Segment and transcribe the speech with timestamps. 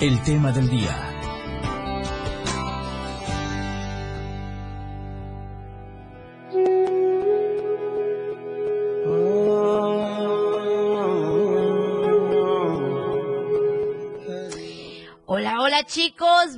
[0.00, 1.07] el tema del día.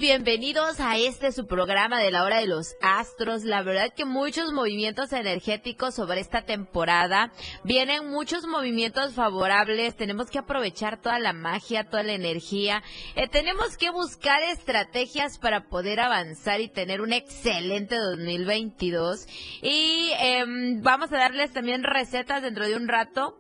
[0.00, 3.44] Bienvenidos a este su programa de la hora de los astros.
[3.44, 7.32] La verdad que muchos movimientos energéticos sobre esta temporada.
[7.64, 9.94] Vienen muchos movimientos favorables.
[9.96, 12.82] Tenemos que aprovechar toda la magia, toda la energía.
[13.14, 19.26] Eh, tenemos que buscar estrategias para poder avanzar y tener un excelente 2022.
[19.60, 23.39] Y em, vamos a darles también recetas dentro de un rato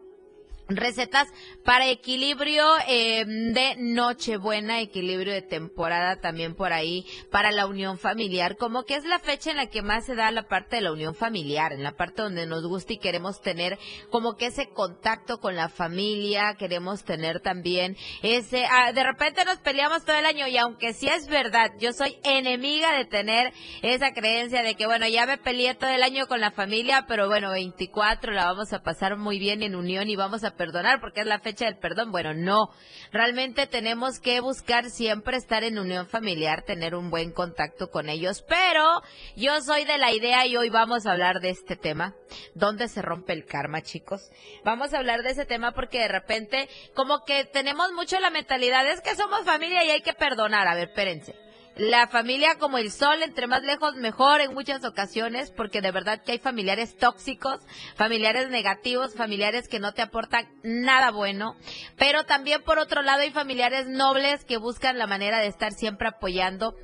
[0.76, 1.28] recetas
[1.64, 8.56] para equilibrio eh, de Nochebuena, equilibrio de temporada también por ahí para la unión familiar,
[8.56, 10.92] como que es la fecha en la que más se da la parte de la
[10.92, 13.78] unión familiar, en la parte donde nos gusta y queremos tener
[14.10, 19.58] como que ese contacto con la familia, queremos tener también ese, ah, de repente nos
[19.58, 24.12] peleamos todo el año y aunque sí es verdad, yo soy enemiga de tener esa
[24.12, 27.50] creencia de que bueno, ya me peleé todo el año con la familia, pero bueno,
[27.50, 31.26] 24 la vamos a pasar muy bien en unión y vamos a perdonar porque es
[31.26, 32.12] la fecha del perdón.
[32.12, 32.68] Bueno, no.
[33.12, 38.44] Realmente tenemos que buscar siempre estar en unión familiar, tener un buen contacto con ellos.
[38.46, 39.00] Pero
[39.36, 42.14] yo soy de la idea y hoy vamos a hablar de este tema.
[42.54, 44.30] ¿Dónde se rompe el karma, chicos?
[44.62, 48.86] Vamos a hablar de ese tema porque de repente como que tenemos mucho la mentalidad
[48.86, 50.68] es que somos familia y hay que perdonar.
[50.68, 51.49] A ver, espérense
[51.80, 56.22] la familia como el sol, entre más lejos mejor en muchas ocasiones, porque de verdad
[56.22, 57.60] que hay familiares tóxicos,
[57.96, 61.56] familiares negativos, familiares que no te aportan nada bueno,
[61.96, 66.08] pero también por otro lado hay familiares nobles que buscan la manera de estar siempre
[66.08, 66.76] apoyando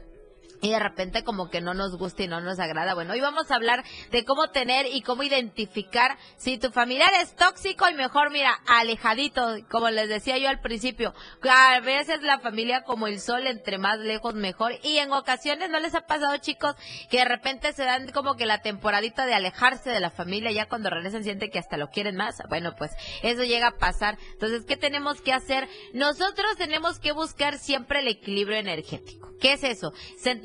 [0.61, 2.95] y de repente como que no nos gusta y no nos agrada.
[2.95, 7.35] Bueno, hoy vamos a hablar de cómo tener y cómo identificar si tu familiar es
[7.35, 11.15] tóxico y mejor, mira, alejadito, como les decía yo al principio,
[11.49, 14.73] a veces la familia como el sol, entre más lejos mejor.
[14.83, 16.75] Y en ocasiones no les ha pasado, chicos,
[17.11, 20.69] que de repente se dan como que la temporadita de alejarse de la familia, ya
[20.69, 22.37] cuando regresan sienten que hasta lo quieren más.
[22.49, 22.93] Bueno, pues
[23.23, 24.19] eso llega a pasar.
[24.33, 25.69] Entonces, ¿qué tenemos que hacer?
[25.93, 29.31] Nosotros tenemos que buscar siempre el equilibrio energético.
[29.41, 29.93] ¿Qué es eso?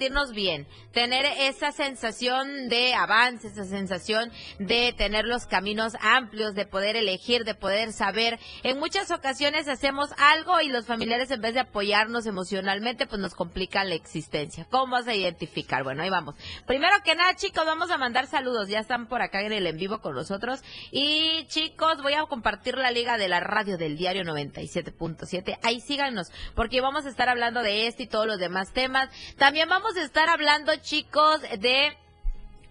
[0.01, 6.65] Sentirnos bien, tener esa sensación de avance, esa sensación de tener los caminos amplios, de
[6.65, 8.39] poder elegir, de poder saber.
[8.63, 13.35] En muchas ocasiones hacemos algo y los familiares en vez de apoyarnos emocionalmente, pues nos
[13.35, 14.65] complican la existencia.
[14.71, 15.83] ¿Cómo vas a identificar?
[15.83, 16.33] Bueno, ahí vamos.
[16.65, 18.69] Primero que nada, chicos, vamos a mandar saludos.
[18.69, 20.63] Ya están por acá en el en vivo con nosotros.
[20.89, 25.59] Y chicos, voy a compartir la liga de la radio del diario 97.7.
[25.61, 29.07] Ahí síganos, porque vamos a estar hablando de este y todos los demás temas.
[29.37, 31.97] También vamos a estar hablando, chicos, de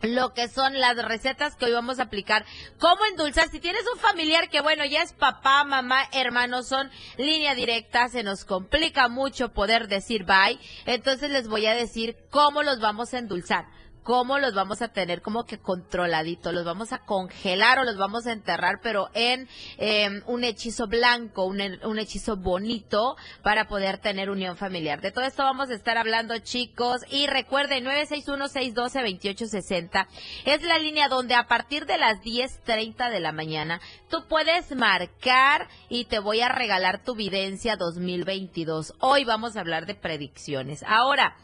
[0.03, 2.45] lo que son las recetas que hoy vamos a aplicar.
[2.79, 3.49] ¿Cómo endulzar?
[3.51, 8.23] Si tienes un familiar que, bueno, ya es papá, mamá, hermano, son línea directa, se
[8.23, 10.59] nos complica mucho poder decir bye.
[10.87, 13.67] Entonces les voy a decir cómo los vamos a endulzar
[14.03, 18.27] cómo los vamos a tener como que controladitos, los vamos a congelar o los vamos
[18.27, 24.31] a enterrar, pero en em, un hechizo blanco, un, un, hechizo bonito para poder tener
[24.31, 25.01] unión familiar.
[25.01, 30.07] De todo esto vamos a estar hablando, chicos, y recuerden, 961-612-2860
[30.45, 35.69] es la línea donde a partir de las 10.30 de la mañana tú puedes marcar
[35.89, 38.95] y te voy a regalar tu videncia 2022.
[39.01, 40.83] Hoy vamos a hablar de predicciones.
[40.85, 41.37] Ahora,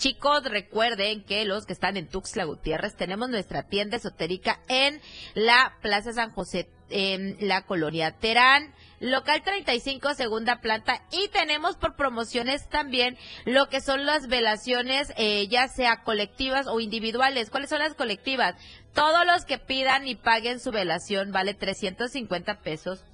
[0.00, 4.98] Chicos, recuerden que los que están en Tuxtla Gutiérrez tenemos nuestra tienda esotérica en
[5.34, 11.96] la Plaza San José, en la colonia Terán local 35, segunda planta, y tenemos por
[11.96, 17.50] promociones también lo que son las velaciones, eh, ya sea colectivas o individuales.
[17.50, 18.54] ¿Cuáles son las colectivas?
[18.94, 23.04] Todos los que pidan y paguen su velación vale 350 pesos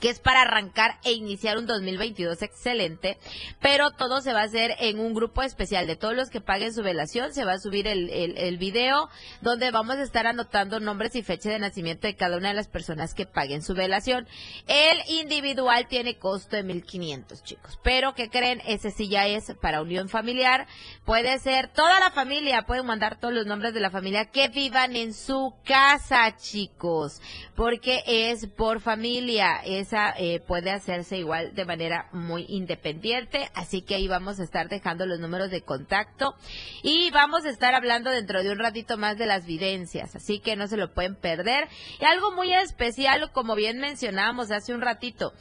[0.00, 3.18] que es para arrancar e iniciar un 2022 excelente,
[3.60, 6.72] pero todo se va a hacer en un grupo especial de todos los que paguen
[6.72, 9.08] su velación, se va a subir el, el, video
[9.40, 12.68] donde vamos a estar anotando nombres y fecha de nacimiento de cada una de las
[12.68, 14.26] personas que paguen su velación.
[14.66, 18.60] El individual tiene costo de 1500, chicos, pero que creen?
[18.66, 20.66] Ese sí ya es para unión familiar,
[21.04, 24.96] puede ser toda la familia, pueden mandar todos los nombres de la familia que vivan
[24.96, 27.20] en su casa, chicos,
[27.54, 33.50] porque es por familia, es eh, puede hacerse igual de manera muy independiente.
[33.54, 36.34] Así que ahí vamos a estar dejando los números de contacto
[36.82, 40.16] y vamos a estar hablando dentro de un ratito más de las videncias.
[40.16, 41.68] Así que no se lo pueden perder.
[42.00, 45.32] Y algo muy especial, como bien mencionábamos hace un ratito,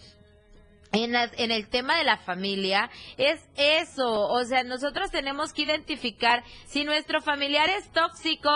[0.91, 6.43] en, en, el tema de la familia es eso, o sea, nosotros tenemos que identificar
[6.65, 8.49] si nuestro familiar es tóxico,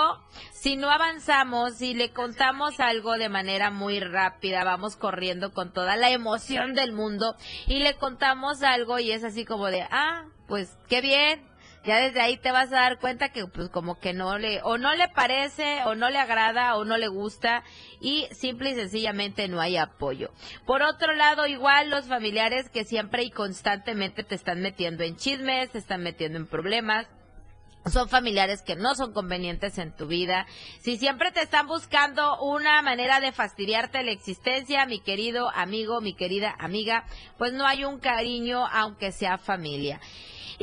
[0.51, 5.95] si no avanzamos, si le contamos algo de manera muy rápida, vamos corriendo con toda
[5.95, 7.35] la emoción del mundo
[7.67, 11.50] y le contamos algo y es así como de, ah, pues qué bien,
[11.83, 14.77] ya desde ahí te vas a dar cuenta que pues como que no le o
[14.77, 17.63] no le parece o no le agrada o no le gusta
[17.99, 20.31] y simple y sencillamente no hay apoyo.
[20.65, 25.71] Por otro lado, igual los familiares que siempre y constantemente te están metiendo en chismes,
[25.71, 27.07] te están metiendo en problemas,
[27.89, 30.45] son familiares que no son convenientes en tu vida.
[30.81, 36.13] Si siempre te están buscando una manera de fastidiarte la existencia, mi querido amigo, mi
[36.13, 37.05] querida amiga,
[37.39, 39.99] pues no hay un cariño aunque sea familia.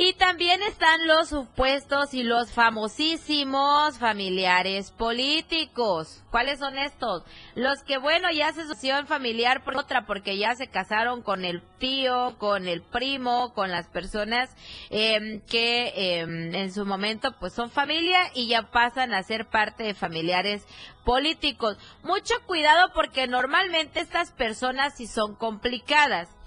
[0.01, 6.23] Y también están los supuestos y los famosísimos familiares políticos.
[6.31, 7.25] ¿Cuáles son estos?
[7.57, 11.63] Los que, bueno, ya se asociaron familiar por otra porque ya se casaron con el
[11.81, 14.55] tío, con el primo, con las personas
[14.91, 19.83] em, que em, en su momento pues son familia y ya pasan a ser parte
[19.83, 20.65] de familiares
[21.05, 21.77] políticos.
[22.05, 26.38] Mucho cuidado porque normalmente estas personas sí son complicadas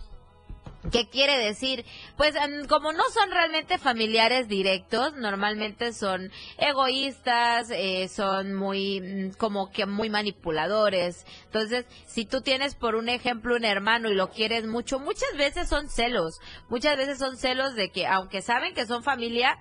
[0.89, 1.85] ¿Qué quiere decir?
[2.17, 2.35] Pues
[2.67, 9.85] como no son realmente familiares directos, normalmente son egoístas, eh, son muy, mm, como que
[9.85, 11.27] muy manipuladores.
[11.45, 15.69] Entonces, si tú tienes, por un ejemplo, un hermano y lo quieres mucho, muchas veces
[15.69, 16.39] son celos.
[16.67, 19.59] Muchas veces son celos de que, aunque saben que son familia,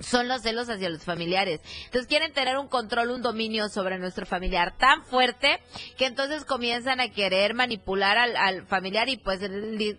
[0.00, 1.60] son los celos hacia los familiares.
[1.84, 5.60] Entonces quieren tener un control, un dominio sobre nuestro familiar tan fuerte
[5.96, 9.40] que entonces comienzan a querer manipular al, familiar y pues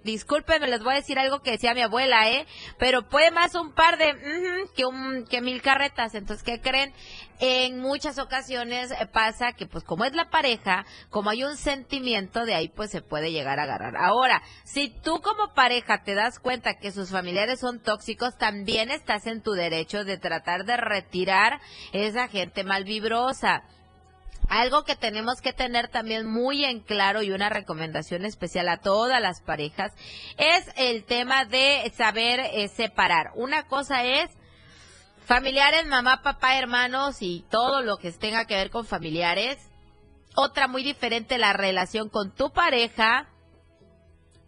[0.03, 2.45] discúlpenme, les voy a decir algo que decía mi abuela, ¿eh?
[2.77, 4.13] Pero puede más un par de
[4.75, 6.15] que un que mil carretas.
[6.15, 6.93] Entonces, ¿qué creen?
[7.39, 12.55] En muchas ocasiones pasa que pues como es la pareja, como hay un sentimiento de
[12.55, 13.97] ahí pues se puede llegar a agarrar.
[13.97, 19.27] Ahora, si tú como pareja te das cuenta que sus familiares son tóxicos, también estás
[19.27, 21.59] en tu derecho de tratar de retirar
[21.91, 23.63] esa gente malvibrosa.
[24.47, 29.19] Algo que tenemos que tener también muy en claro y una recomendación especial a todas
[29.19, 29.91] las parejas
[30.37, 33.31] es el tema de saber eh, separar.
[33.35, 34.29] Una cosa es
[35.25, 39.57] familiares, mamá, papá, hermanos y todo lo que tenga que ver con familiares.
[40.35, 43.29] Otra muy diferente la relación con tu pareja.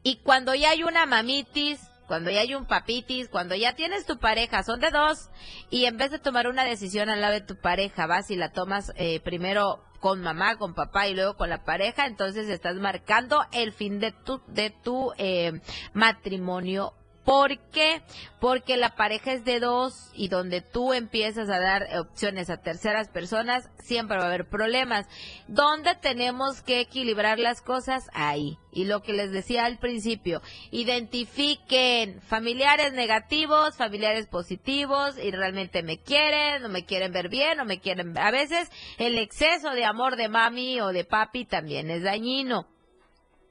[0.04, 4.18] Y cuando ya hay una mamitis, cuando ya hay un papitis, cuando ya tienes tu
[4.18, 5.30] pareja, son de dos,
[5.70, 8.52] y en vez de tomar una decisión al lado de tu pareja, vas y la
[8.52, 13.44] tomas eh, primero con mamá, con papá y luego con la pareja, entonces estás marcando
[13.52, 15.60] el fin de tu, de tu eh,
[15.94, 16.94] matrimonio
[17.28, 18.02] ¿Por qué?
[18.40, 23.10] Porque la pareja es de dos y donde tú empiezas a dar opciones a terceras
[23.10, 25.08] personas, siempre va a haber problemas.
[25.50, 28.10] ¿Dónde tenemos que equilibrar las cosas?
[28.14, 28.58] Ahí.
[28.72, 30.42] Y lo que les decía al principio,
[30.72, 37.66] identifiquen familiares negativos, familiares positivos y realmente me quieren, no me quieren ver bien, o
[37.66, 38.18] me quieren...
[38.18, 42.70] A veces el exceso de amor de mami o de papi también es dañino.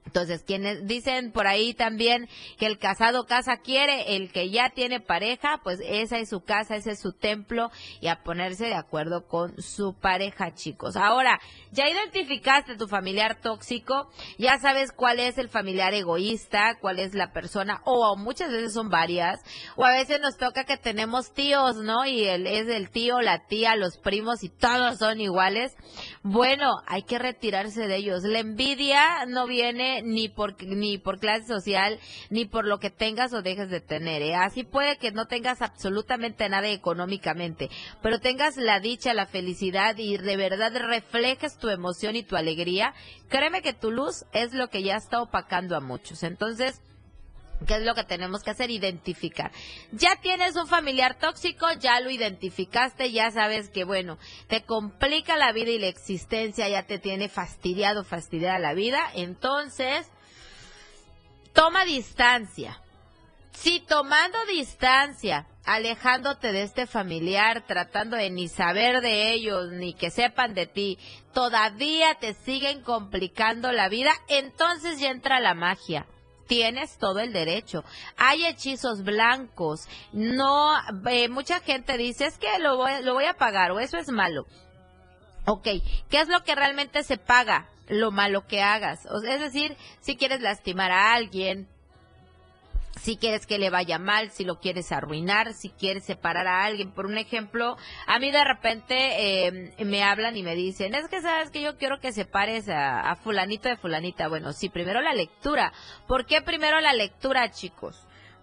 [0.07, 5.01] Entonces, quienes dicen por ahí también que el casado casa quiere, el que ya tiene
[5.01, 9.27] pareja, pues esa es su casa, ese es su templo y a ponerse de acuerdo
[9.27, 10.97] con su pareja, chicos.
[10.97, 11.41] Ahora,
[11.73, 17.33] ya identificaste tu familiar tóxico, ya sabes cuál es el familiar egoísta, cuál es la
[17.33, 19.41] persona, o muchas veces son varias,
[19.77, 22.07] o a veces nos toca que tenemos tíos, ¿no?
[22.07, 25.75] Y él es el tío, la tía, los primos y todos son iguales.
[26.23, 28.23] Bueno, hay que retirarse de ellos.
[28.23, 31.99] La envidia no viene ni por ni por clase social
[32.31, 34.23] ni por lo que tengas o dejes de tener.
[34.23, 34.35] ¿eh?
[34.35, 37.71] Así puede que no tengas absolutamente nada económicamente,
[38.03, 42.95] pero tengas la dicha, la felicidad y de verdad reflejes tu emoción y tu alegría.
[43.29, 46.23] Créeme que tu luz es lo que ya está opacando a muchos.
[46.23, 46.81] Entonces,
[47.65, 48.71] ¿Qué es lo que tenemos que hacer?
[48.71, 49.51] Identificar.
[49.93, 55.53] Ya tienes un familiar tóxico, ya lo identificaste, ya sabes que, bueno, te complica la
[55.53, 59.01] vida y la existencia, ya te tiene fastidiado, fastidiada la vida.
[59.15, 60.07] Entonces,
[61.55, 62.81] toma distancia.
[63.53, 70.11] Si tomando distancia, alejándote de este familiar, tratando de ni saber de ellos, ni que
[70.11, 70.99] sepan de ti,
[71.33, 76.07] todavía te siguen complicando la vida, entonces ya entra la magia
[76.47, 77.85] tienes todo el derecho.
[78.17, 79.89] Hay hechizos blancos.
[80.13, 80.73] No,
[81.09, 84.09] eh, mucha gente dice, es que lo voy, lo voy a pagar o eso es
[84.09, 84.47] malo.
[85.47, 85.69] Ok,
[86.11, 87.69] ¿qué es lo que realmente se paga?
[87.89, 89.07] lo malo que hagas.
[89.07, 91.69] O es decir, si quieres lastimar a alguien,
[93.07, 96.91] si quieres que le vaya mal, si lo quieres arruinar, si quieres separar a alguien.
[96.91, 98.97] Por un ejemplo, a mí de repente
[99.47, 103.09] eh, me hablan y me dicen, es que sabes que yo quiero que separes a,
[103.09, 104.27] a fulanito de fulanita.
[104.27, 105.73] Bueno, sí, primero la lectura.
[106.09, 107.97] ¿Por qué primero la lectura, chicos?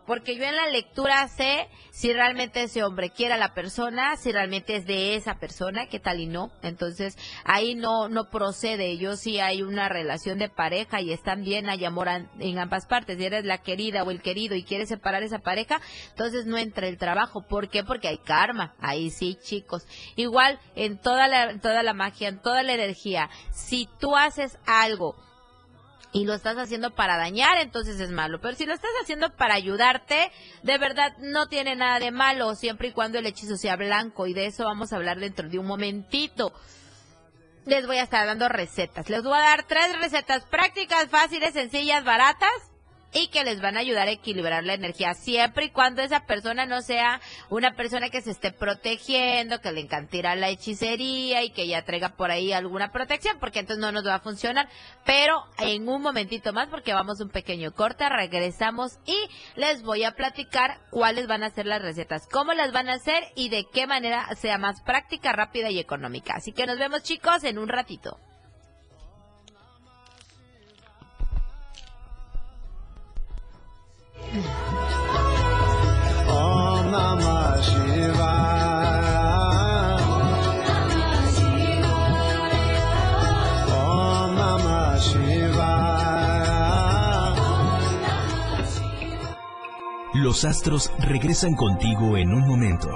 [0.05, 4.31] Porque yo en la lectura sé si realmente ese hombre quiere a la persona, si
[4.31, 6.51] realmente es de esa persona, qué tal y no.
[6.61, 8.97] Entonces, ahí no no procede.
[8.97, 12.07] Yo sí hay una relación de pareja y están bien, hay amor
[12.39, 13.17] en ambas partes.
[13.17, 15.79] Si eres la querida o el querido y quieres separar esa pareja,
[16.09, 17.45] entonces no entra el trabajo.
[17.47, 17.83] ¿Por qué?
[17.83, 18.73] Porque hay karma.
[18.79, 19.85] Ahí sí, chicos.
[20.15, 25.15] Igual en toda la, toda la magia, en toda la energía, si tú haces algo
[26.13, 28.39] y lo estás haciendo para dañar, entonces es malo.
[28.39, 32.89] Pero si lo estás haciendo para ayudarte, de verdad no tiene nada de malo, siempre
[32.89, 34.27] y cuando el hechizo sea blanco.
[34.27, 36.53] Y de eso vamos a hablar dentro de un momentito.
[37.65, 39.09] Les voy a estar dando recetas.
[39.09, 42.72] Les voy a dar tres recetas prácticas, fáciles, sencillas, baratas
[43.13, 46.65] y que les van a ayudar a equilibrar la energía siempre y cuando esa persona
[46.65, 51.67] no sea una persona que se esté protegiendo, que le encantirá la hechicería y que
[51.67, 54.67] ya traiga por ahí alguna protección, porque entonces no nos va a funcionar.
[55.05, 59.17] Pero en un momentito más, porque vamos un pequeño corte, regresamos y
[59.55, 63.23] les voy a platicar cuáles van a ser las recetas, cómo las van a hacer
[63.35, 66.33] y de qué manera sea más práctica, rápida y económica.
[66.35, 68.17] Así que nos vemos chicos en un ratito.
[90.15, 92.89] Los astros regresan contigo en un momento.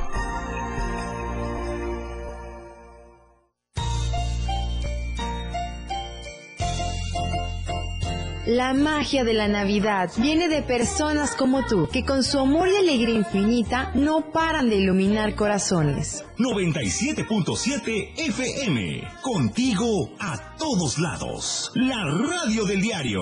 [8.57, 12.75] La magia de la Navidad viene de personas como tú, que con su amor y
[12.75, 16.25] alegría infinita no paran de iluminar corazones.
[16.39, 21.71] 97.7 FM, contigo a todos lados.
[21.75, 23.21] La radio del diario.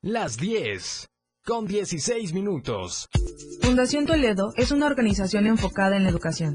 [0.00, 1.08] Las 10,
[1.44, 3.08] con 16 minutos.
[3.62, 6.54] Fundación Toledo es una organización enfocada en la educación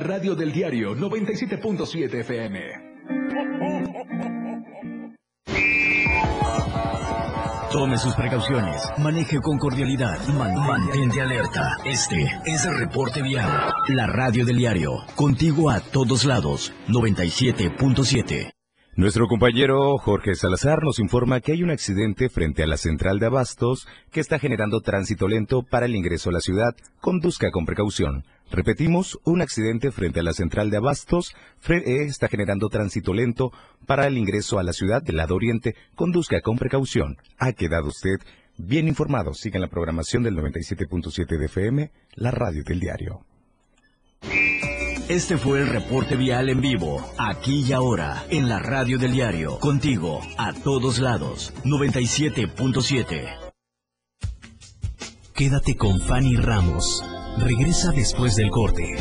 [0.00, 2.58] Radio del diario 97.7 FM.
[7.70, 11.76] Tome sus precauciones, maneje con cordialidad, mantente alerta.
[11.84, 13.72] Este es el reporte vial.
[13.88, 18.50] La radio del diario, contigo a todos lados, 97.7.
[18.96, 23.26] Nuestro compañero Jorge Salazar nos informa que hay un accidente frente a la central de
[23.26, 26.74] abastos que está generando tránsito lento para el ingreso a la ciudad.
[27.00, 28.24] Conduzca con precaución.
[28.50, 31.34] Repetimos, un accidente frente a la central de abastos
[31.68, 33.52] eh, está generando tránsito lento
[33.86, 35.76] para el ingreso a la ciudad del lado oriente.
[35.94, 37.16] Conduzca con precaución.
[37.38, 38.18] Ha quedado usted
[38.56, 39.34] bien informado.
[39.34, 43.24] Siga la programación del 97.7 de FM, la radio del diario.
[45.08, 49.58] Este fue el reporte vial en vivo, aquí y ahora, en la radio del diario,
[49.58, 53.52] contigo, a todos lados, 97.7.
[55.34, 57.02] Quédate con Fanny Ramos.
[57.38, 58.96] Regresa después del corte.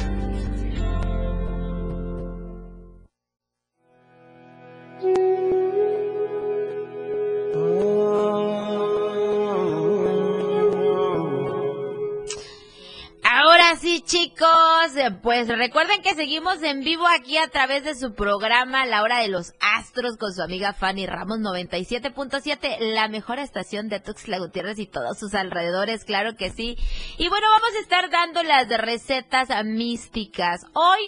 [15.22, 19.28] Pues recuerden que seguimos en vivo aquí a través de su programa La Hora de
[19.28, 24.88] los Astros con su amiga Fanny Ramos 97.7, la mejor estación de Tuxtla Gutiérrez y
[24.88, 26.78] todos sus alrededores, claro que sí.
[27.18, 30.62] Y bueno, vamos a estar dando las recetas místicas.
[30.74, 31.00] Hoy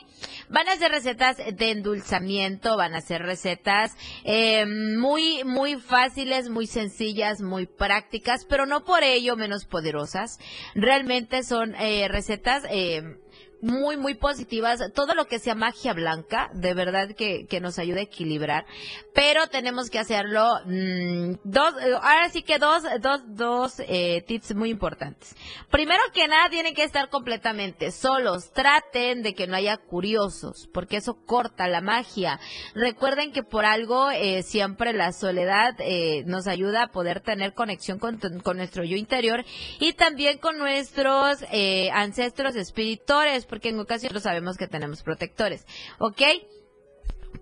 [0.50, 6.68] van a ser recetas de endulzamiento, van a ser recetas eh, muy, muy fáciles, muy
[6.68, 10.38] sencillas, muy prácticas, pero no por ello menos poderosas.
[10.76, 13.18] Realmente son eh, recetas eh,
[13.62, 14.82] muy, muy positivas.
[14.94, 18.66] Todo lo que sea magia blanca, de verdad que, que nos ayuda a equilibrar.
[19.14, 24.56] Pero tenemos que hacerlo mm, dos, eh, ahora sí que dos, dos, dos eh, tips
[24.56, 25.36] muy importantes.
[25.70, 28.52] Primero que nada, tienen que estar completamente solos.
[28.52, 32.40] Traten de que no haya curiosos, porque eso corta la magia.
[32.74, 38.00] Recuerden que por algo eh, siempre la soledad eh, nos ayuda a poder tener conexión
[38.00, 39.44] con, con nuestro yo interior
[39.80, 45.66] y también con nuestros eh, ancestros espirituales porque en ocasiones sabemos que tenemos protectores,
[46.00, 46.22] ¿ok?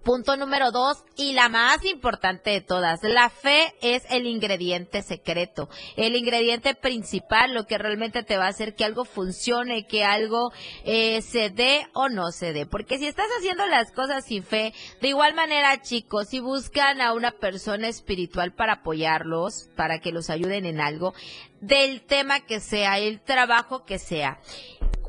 [0.04, 5.70] Punto número dos y la más importante de todas, la fe es el ingrediente secreto,
[5.98, 10.52] el ingrediente principal, lo que realmente te va a hacer que algo funcione, que algo
[10.84, 12.66] eh, se dé o no se dé.
[12.66, 17.14] Porque si estás haciendo las cosas sin fe, de igual manera chicos, si buscan a
[17.14, 21.14] una persona espiritual para apoyarlos, para que los ayuden en algo,
[21.62, 24.40] del tema que sea, el trabajo que sea.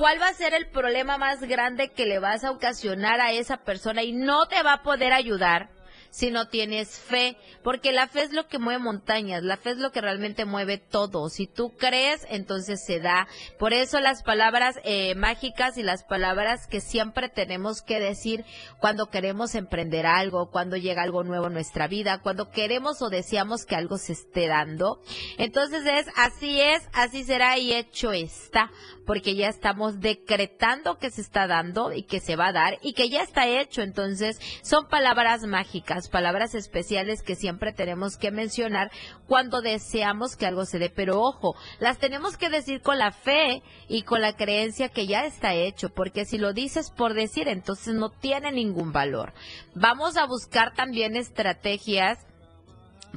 [0.00, 3.58] ¿Cuál va a ser el problema más grande que le vas a ocasionar a esa
[3.58, 5.68] persona y no te va a poder ayudar?
[6.10, 9.78] Si no tienes fe, porque la fe es lo que mueve montañas, la fe es
[9.78, 11.28] lo que realmente mueve todo.
[11.28, 13.28] Si tú crees, entonces se da.
[13.58, 18.44] Por eso las palabras eh, mágicas y las palabras que siempre tenemos que decir
[18.80, 23.64] cuando queremos emprender algo, cuando llega algo nuevo en nuestra vida, cuando queremos o deseamos
[23.64, 25.00] que algo se esté dando.
[25.38, 28.70] Entonces es así es, así será y hecho está,
[29.06, 32.94] porque ya estamos decretando que se está dando y que se va a dar y
[32.94, 33.82] que ya está hecho.
[33.82, 38.90] Entonces son palabras mágicas palabras especiales que siempre tenemos que mencionar
[39.26, 40.90] cuando deseamos que algo se dé.
[40.90, 45.24] Pero ojo, las tenemos que decir con la fe y con la creencia que ya
[45.24, 49.32] está hecho, porque si lo dices por decir, entonces no tiene ningún valor.
[49.74, 52.18] Vamos a buscar también estrategias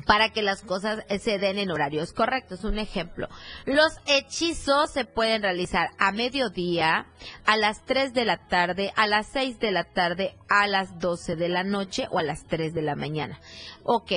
[0.05, 2.63] para que las cosas se den en horarios correctos.
[2.63, 3.27] Un ejemplo,
[3.65, 7.07] los hechizos se pueden realizar a mediodía,
[7.45, 11.35] a las 3 de la tarde, a las 6 de la tarde, a las 12
[11.35, 13.39] de la noche o a las 3 de la mañana.
[13.83, 14.11] Ok.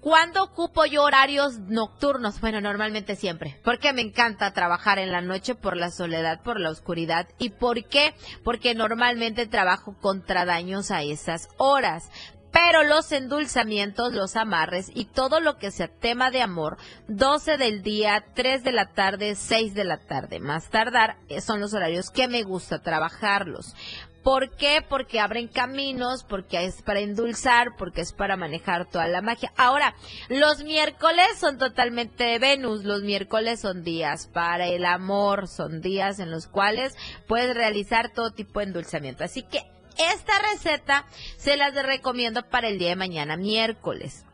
[0.00, 2.40] ¿Cuándo ocupo yo horarios nocturnos?
[2.40, 6.70] Bueno, normalmente siempre, porque me encanta trabajar en la noche por la soledad, por la
[6.70, 7.28] oscuridad.
[7.38, 8.14] ¿Y por qué?
[8.42, 12.10] Porque normalmente trabajo contra daños a esas horas.
[12.52, 17.82] Pero los endulzamientos, los amarres y todo lo que sea tema de amor, 12 del
[17.82, 22.10] día, 3 de la tarde, 6 de la tarde, más tardar, eh, son los horarios
[22.10, 23.74] que me gusta trabajarlos.
[24.22, 24.84] ¿Por qué?
[24.86, 29.50] Porque abren caminos, porque es para endulzar, porque es para manejar toda la magia.
[29.56, 29.94] Ahora,
[30.28, 36.18] los miércoles son totalmente de Venus, los miércoles son días para el amor, son días
[36.18, 39.24] en los cuales puedes realizar todo tipo de endulzamiento.
[39.24, 39.62] Así que
[39.98, 44.24] esta receta se las recomiendo para el día de mañana, miércoles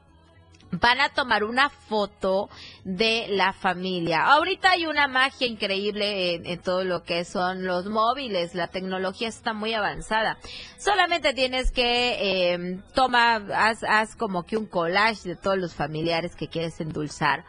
[0.71, 2.49] van a tomar una foto
[2.85, 4.25] de la familia.
[4.25, 9.53] Ahorita hay una magia increíble en, todo lo que son los móviles, la tecnología está
[9.53, 10.39] muy avanzada.
[10.79, 16.35] Solamente tienes que eh, toma, haz, haz como que un collage de todos los familiares
[16.37, 17.45] que quieres endulzar.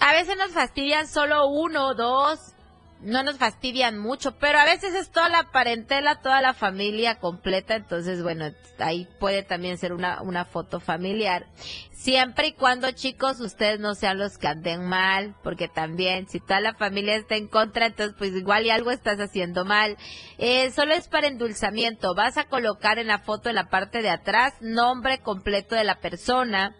[0.00, 2.54] A veces nos fastidian solo uno o dos,
[3.00, 7.76] no nos fastidian mucho, pero a veces es toda la parentela, toda la familia completa,
[7.76, 8.46] entonces bueno,
[8.78, 11.46] ahí puede también ser una, una foto familiar.
[11.92, 16.60] Siempre y cuando chicos ustedes no sean los que anden mal, porque también si toda
[16.60, 19.96] la familia está en contra, entonces pues igual y algo estás haciendo mal.
[20.38, 24.10] Eh, solo es para endulzamiento, vas a colocar en la foto en la parte de
[24.10, 26.76] atrás nombre completo de la persona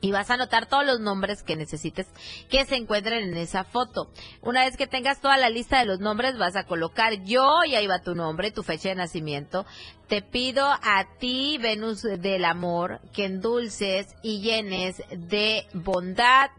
[0.00, 2.06] y vas a anotar todos los nombres que necesites
[2.48, 4.10] que se encuentren en esa foto.
[4.40, 7.74] Una vez que tengas toda la lista de los nombres, vas a colocar yo y
[7.74, 9.64] ahí va tu nombre, tu fecha de nacimiento.
[10.08, 16.50] Te pido a ti, Venus del Amor, que endulces y llenes de bondad,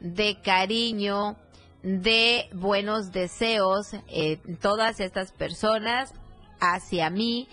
[0.00, 1.36] de cariño,
[1.82, 6.12] de buenos deseos eh, todas estas personas
[6.60, 7.48] hacia mí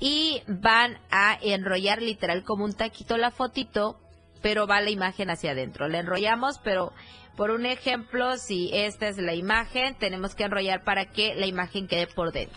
[0.00, 3.98] y van a enrollar literal como un taquito la fotito
[4.46, 5.88] pero va la imagen hacia adentro.
[5.88, 6.92] La enrollamos, pero
[7.36, 11.88] por un ejemplo, si esta es la imagen, tenemos que enrollar para que la imagen
[11.88, 12.56] quede por dentro.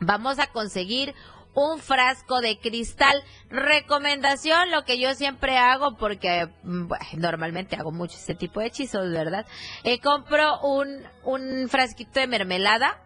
[0.00, 1.14] Vamos a conseguir
[1.54, 3.22] un frasco de cristal.
[3.48, 9.08] Recomendación, lo que yo siempre hago, porque mm, normalmente hago mucho este tipo de hechizos,
[9.08, 9.46] ¿verdad?
[9.84, 13.00] Eh, compro un, un frasquito de mermelada,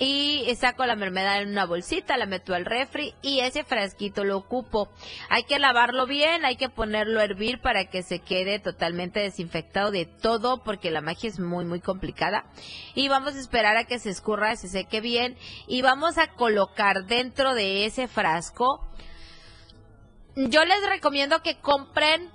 [0.00, 4.38] y saco la mermelada en una bolsita, la meto al refri y ese frasquito lo
[4.38, 4.88] ocupo.
[5.28, 9.90] Hay que lavarlo bien, hay que ponerlo a hervir para que se quede totalmente desinfectado
[9.90, 12.46] de todo porque la magia es muy muy complicada.
[12.94, 15.36] Y vamos a esperar a que se escurra, se seque bien
[15.68, 18.88] y vamos a colocar dentro de ese frasco.
[20.34, 22.30] Yo les recomiendo que compren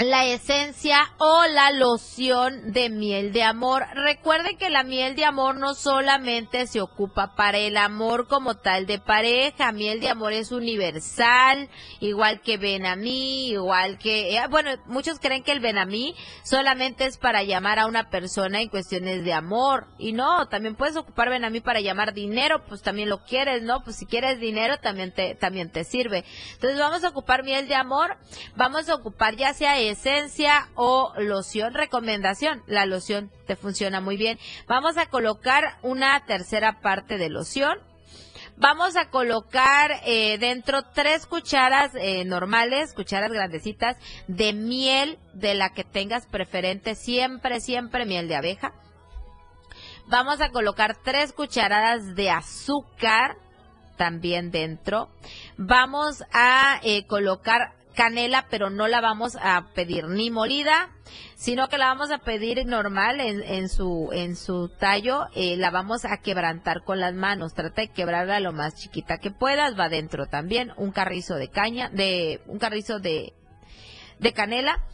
[0.00, 3.84] la esencia o la loción de miel de amor.
[3.92, 8.86] Recuerden que la miel de amor no solamente se ocupa para el amor como tal
[8.86, 11.68] de pareja, miel de amor es universal,
[12.00, 17.42] igual que Benamí, igual que, eh, bueno, muchos creen que el Benamí solamente es para
[17.42, 21.80] llamar a una persona en cuestiones de amor, y no, también puedes ocupar Benamí para
[21.80, 23.84] llamar dinero, pues también lo quieres, ¿no?
[23.84, 26.24] Pues si quieres dinero también te, también te sirve.
[26.54, 28.16] Entonces vamos a ocupar miel de amor,
[28.56, 31.74] vamos a ocupar ya sea esencia o loción.
[31.74, 34.38] Recomendación, la loción te funciona muy bien.
[34.66, 37.78] Vamos a colocar una tercera parte de loción.
[38.56, 43.96] Vamos a colocar eh, dentro tres cucharas eh, normales, cucharas grandecitas
[44.28, 48.74] de miel de la que tengas preferente, siempre, siempre miel de abeja.
[50.08, 53.36] Vamos a colocar tres cucharadas de azúcar
[53.96, 55.08] también dentro.
[55.56, 60.90] Vamos a eh, colocar canela, pero no la vamos a pedir ni molida,
[61.36, 65.70] sino que la vamos a pedir normal en, en su en su tallo, eh, la
[65.70, 69.88] vamos a quebrantar con las manos, trata de quebrarla lo más chiquita que puedas, va
[69.88, 73.34] dentro también un carrizo de caña, de un carrizo de
[74.18, 74.84] de canela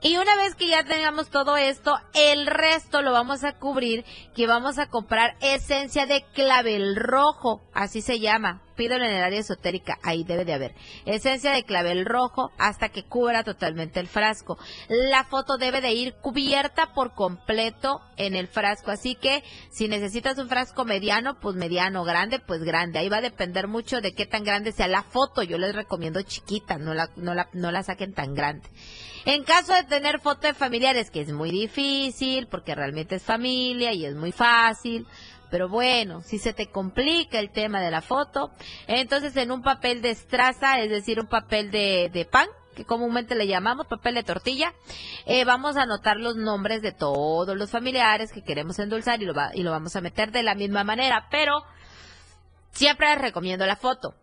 [0.00, 4.46] y una vez que ya tengamos todo esto, el resto lo vamos a cubrir, que
[4.46, 8.62] vamos a comprar esencia de clavel rojo, así se llama.
[8.78, 10.74] Pídelo en el área esotérica, ahí debe de haber.
[11.04, 14.56] Esencia de clavel rojo hasta que cubra totalmente el frasco.
[14.88, 20.38] La foto debe de ir cubierta por completo en el frasco, así que si necesitas
[20.38, 23.00] un frasco mediano, pues mediano, grande, pues grande.
[23.00, 25.42] Ahí va a depender mucho de qué tan grande sea la foto.
[25.42, 28.68] Yo les recomiendo chiquita, no la, no la, no la saquen tan grande.
[29.24, 33.92] En caso de tener foto de familiares, que es muy difícil, porque realmente es familia
[33.92, 35.06] y es muy fácil,
[35.50, 38.50] pero bueno, si se te complica el tema de la foto,
[38.86, 43.46] entonces en un papel de estraza, es decir, un papel de, pan, que comúnmente le
[43.46, 44.72] llamamos papel de tortilla,
[45.26, 49.34] eh, vamos a anotar los nombres de todos los familiares que queremos endulzar y lo,
[49.34, 51.64] va, y lo vamos a meter de la misma manera, pero
[52.70, 54.14] siempre les recomiendo la foto.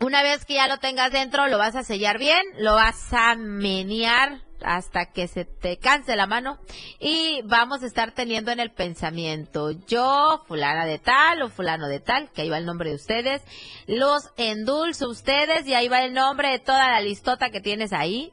[0.00, 3.34] Una vez que ya lo tengas dentro, lo vas a sellar bien, lo vas a
[3.36, 6.58] menear hasta que se te canse la mano
[6.98, 12.00] y vamos a estar teniendo en el pensamiento yo, fulana de tal o fulano de
[12.00, 13.42] tal, que ahí va el nombre de ustedes,
[13.86, 18.32] los endulzo ustedes y ahí va el nombre de toda la listota que tienes ahí,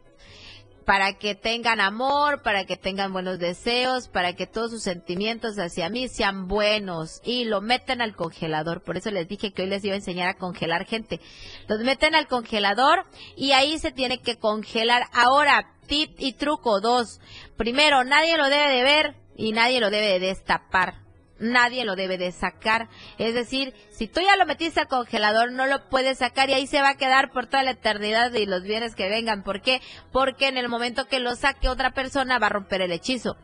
[0.85, 5.89] para que tengan amor, para que tengan buenos deseos, para que todos sus sentimientos hacia
[5.89, 8.81] mí sean buenos y lo meten al congelador.
[8.81, 11.19] Por eso les dije que hoy les iba a enseñar a congelar gente.
[11.67, 15.03] Los meten al congelador y ahí se tiene que congelar.
[15.13, 17.19] Ahora, tip y truco dos.
[17.57, 21.10] Primero, nadie lo debe de ver y nadie lo debe de destapar
[21.41, 22.87] nadie lo debe de sacar.
[23.17, 26.67] Es decir, si tú ya lo metiste al congelador, no lo puedes sacar y ahí
[26.67, 29.43] se va a quedar por toda la eternidad y los bienes que vengan.
[29.43, 29.81] ¿Por qué?
[30.11, 33.35] Porque en el momento que lo saque otra persona va a romper el hechizo.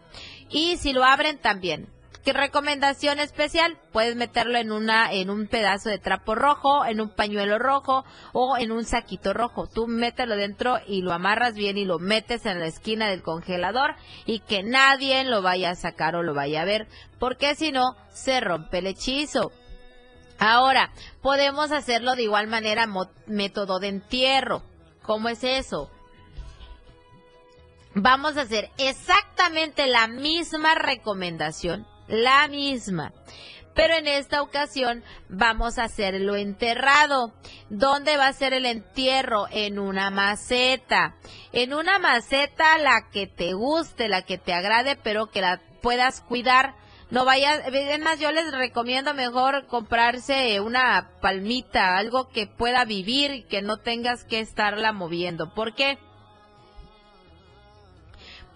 [0.50, 1.97] Y si lo abren también.
[2.28, 3.78] ¿Qué recomendación especial?
[3.94, 8.58] Puedes meterlo en una, en un pedazo de trapo rojo, en un pañuelo rojo o
[8.58, 9.66] en un saquito rojo.
[9.66, 13.96] Tú mételo dentro y lo amarras bien y lo metes en la esquina del congelador
[14.26, 17.96] y que nadie lo vaya a sacar o lo vaya a ver, porque si no,
[18.10, 19.54] se rompe el hechizo.
[20.38, 22.90] Ahora, podemos hacerlo de igual manera,
[23.28, 24.64] método de entierro.
[25.02, 25.90] ¿Cómo es eso?
[27.96, 33.14] Vamos a hacer exactamente la misma recomendación la misma.
[33.78, 37.34] Pero en esta ocasión vamos a hacerlo enterrado.
[37.70, 39.46] ¿Dónde va a ser el entierro?
[39.52, 41.16] En una maceta.
[41.54, 46.22] En una maceta la que te guste, la que te agrade, pero que la puedas
[46.22, 46.74] cuidar.
[47.12, 53.44] No vayas, además yo les recomiendo mejor comprarse una palmita, algo que pueda vivir y
[53.44, 55.54] que no tengas que estarla moviendo.
[55.54, 56.00] ¿Por qué?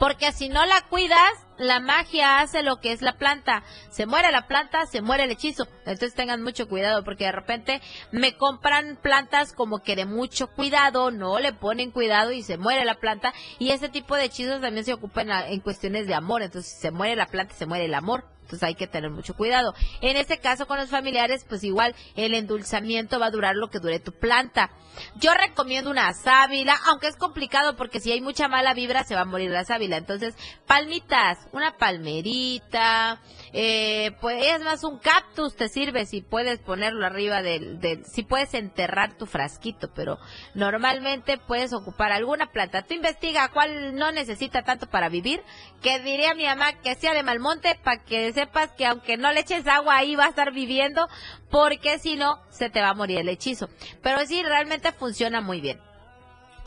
[0.02, 3.62] Porque si no la cuidas, la magia hace lo que es la planta.
[3.92, 5.68] Se muere la planta, se muere el hechizo.
[5.86, 11.12] Entonces tengan mucho cuidado porque de repente me compran plantas como que de mucho cuidado,
[11.12, 13.32] no le ponen cuidado y se muere la planta.
[13.60, 16.42] Y ese tipo de hechizos también se ocupan en, cuestiones de amor.
[16.42, 18.24] Entonces si se muere la planta, se muere el amor.
[18.52, 19.74] Entonces hay que tener mucho cuidado.
[20.02, 23.80] En este caso con los familiares, pues igual el endulzamiento va a durar lo que
[23.80, 24.72] dure tu planta.
[25.16, 29.22] Yo recomiendo una sábila, aunque es complicado porque si hay mucha mala vibra se va
[29.22, 29.96] a morir la sábila.
[29.96, 30.36] Entonces,
[30.68, 33.22] palmitas, una palmerita,
[33.54, 38.54] eh, pues es más un cactus te sirve si puedes ponerlo arriba del, si puedes
[38.54, 40.20] enterrar tu frasquito, pero
[40.54, 42.84] normalmente puedes ocupar alguna planta.
[42.84, 45.44] Tú investiga cuál no necesita tanto para vivir,
[45.82, 49.42] que diría mi mamá que sea de Malmonte para que sepas que aunque no le
[49.42, 51.08] eches agua ahí va a estar viviendo,
[51.50, 53.70] porque si no se te va a morir el hechizo.
[54.02, 55.80] Pero sí, realmente funciona muy bien.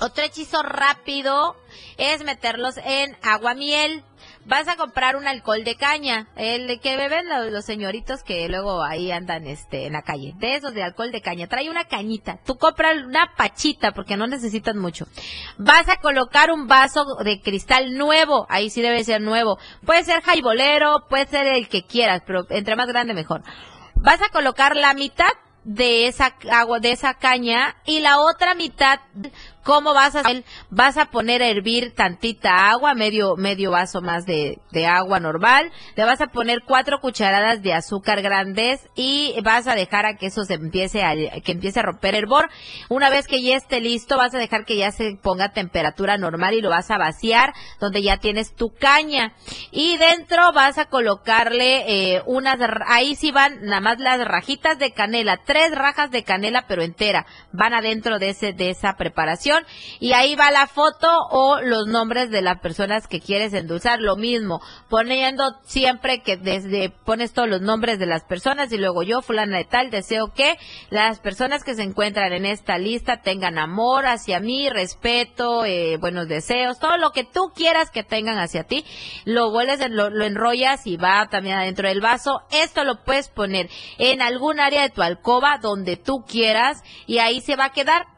[0.01, 1.57] Otro hechizo rápido
[1.99, 4.05] es meterlos en agua miel.
[4.47, 9.11] Vas a comprar un alcohol de caña, el que beben los, señoritos que luego ahí
[9.11, 10.35] andan este en la calle.
[10.37, 11.47] De esos de alcohol de caña.
[11.47, 12.39] Trae una cañita.
[12.45, 15.07] Tú compras una pachita porque no necesitas mucho.
[15.57, 18.47] Vas a colocar un vaso de cristal nuevo.
[18.51, 19.59] Ahí sí debe ser nuevo.
[19.87, 23.43] Puede ser jaibolero, puede ser el que quieras, pero entre más grande mejor.
[23.95, 25.33] Vas a colocar la mitad
[25.65, 29.01] de esa agua, de esa caña y la otra mitad
[29.65, 30.45] ¿Cómo vas a hacer?
[30.69, 35.73] Vas a poner a hervir tantita agua, medio, medio vaso más de, agua normal.
[35.97, 40.27] Le vas a poner cuatro cucharadas de azúcar grandes y vas a dejar a que
[40.27, 42.51] eso se empiece a, que empiece a romper hervor.
[42.91, 46.19] Una vez que ya esté listo, vas a dejar que ya se ponga a temperatura
[46.19, 49.33] normal y lo vas a vaciar donde ya tienes tu caña.
[49.71, 54.93] Y dentro vas a colocarle eh, unas, ahí sí van nada más las rajitas de
[54.93, 59.54] canela, tres rajas de canela pero entera, van adentro de ese, de esa preparación
[60.01, 64.01] y ahí va la foto o los nombres de las personas que quieres endulzar.
[64.01, 69.03] Lo mismo, poniendo siempre que desde pones todos los nombres de las personas y luego
[69.03, 70.57] yo, fulana de tal, deseo que
[70.91, 76.29] las personas que se encuentran en esta lista tengan amor hacia mí, respeto, eh, buenos
[76.29, 78.85] deseos, todo lo que tú quieras que tengan hacia ti,
[79.25, 82.41] lo vuelves, lo, lo enrollas y va también adentro del vaso.
[82.51, 87.41] Esto lo puedes poner en algún área de tu alcoba donde tú quieras y ahí
[87.41, 88.14] se va a quedar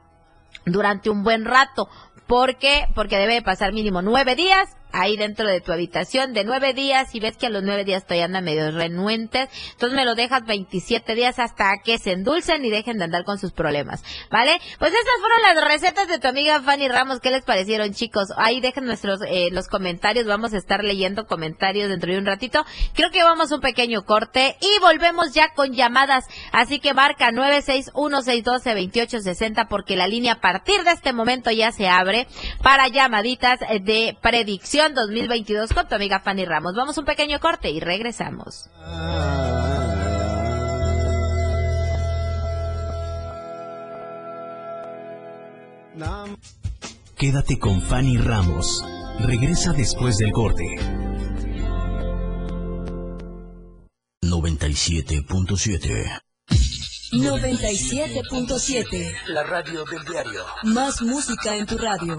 [0.67, 1.89] durante un buen rato.
[2.27, 2.89] ¿Por qué?
[2.95, 7.21] Porque debe pasar mínimo nueve días ahí dentro de tu habitación de nueve días y
[7.21, 11.15] ves que a los nueve días todavía andan medio renuentes, entonces me lo dejas 27
[11.15, 14.59] días hasta que se endulcen y dejen de andar con sus problemas, ¿vale?
[14.79, 18.29] Pues estas fueron las recetas de tu amiga Fanny Ramos, ¿qué les parecieron chicos?
[18.37, 22.65] Ahí dejen nuestros eh, los comentarios, vamos a estar leyendo comentarios dentro de un ratito,
[22.95, 29.69] creo que vamos un pequeño corte y volvemos ya con llamadas, así que marca 961-612-2860
[29.69, 32.27] porque la línea a partir de este momento ya se abre
[32.63, 36.75] para llamaditas de predicción 2022 con tu amiga Fanny Ramos.
[36.75, 38.69] Vamos un pequeño corte y regresamos.
[47.17, 48.85] Quédate con Fanny Ramos.
[49.21, 50.65] Regresa después del corte.
[54.23, 56.21] 97.7
[57.13, 60.45] 97.7 La radio del diario.
[60.65, 62.19] Más música en tu radio.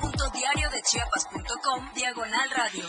[0.81, 2.83] www.diariodechiapas.com Diagonal Radio.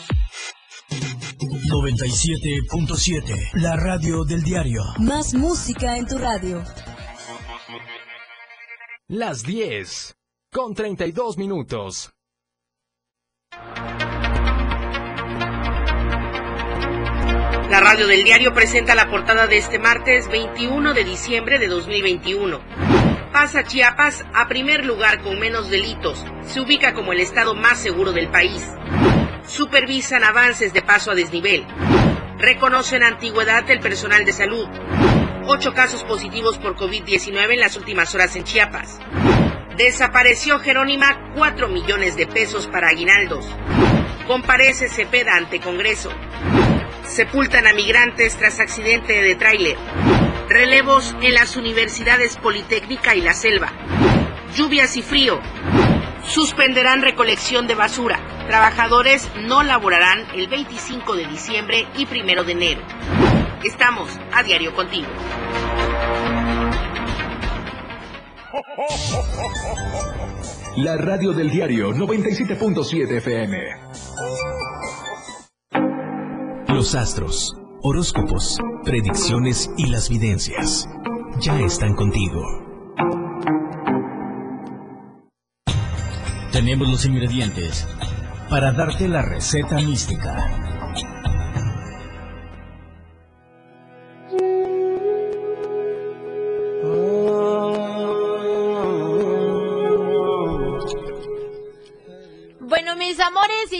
[1.69, 3.61] 97.7.
[3.61, 4.81] La radio del diario.
[4.99, 6.63] Más música en tu radio.
[9.07, 10.15] Las 10.
[10.51, 12.11] Con 32 minutos.
[17.69, 23.12] La radio del diario presenta la portada de este martes 21 de diciembre de 2021.
[23.33, 26.23] Pasa Chiapas a primer lugar con menos delitos.
[26.43, 28.63] Se ubica como el estado más seguro del país.
[29.47, 31.65] Supervisan avances de paso a desnivel.
[32.37, 34.67] Reconocen antigüedad del personal de salud.
[35.47, 38.99] Ocho casos positivos por COVID-19 en las últimas horas en Chiapas.
[39.77, 43.47] Desapareció Jerónima 4 millones de pesos para aguinaldos.
[44.27, 46.11] Comparece Cepeda ante Congreso.
[47.03, 49.77] Sepultan a migrantes tras accidente de tráiler.
[50.49, 53.71] Relevos en las universidades Politécnica y La Selva.
[54.55, 55.39] Lluvias y frío.
[56.25, 58.19] Suspenderán recolección de basura.
[58.47, 62.81] Trabajadores no laborarán el 25 de diciembre y 1 de enero.
[63.63, 65.07] Estamos a diario contigo.
[70.77, 73.57] La radio del diario 97.7 FM.
[76.67, 80.87] Los astros Horóscopos, predicciones y las videncias
[81.41, 82.41] ya están contigo.
[86.53, 87.85] Tenemos los ingredientes
[88.49, 90.72] para darte la receta mística.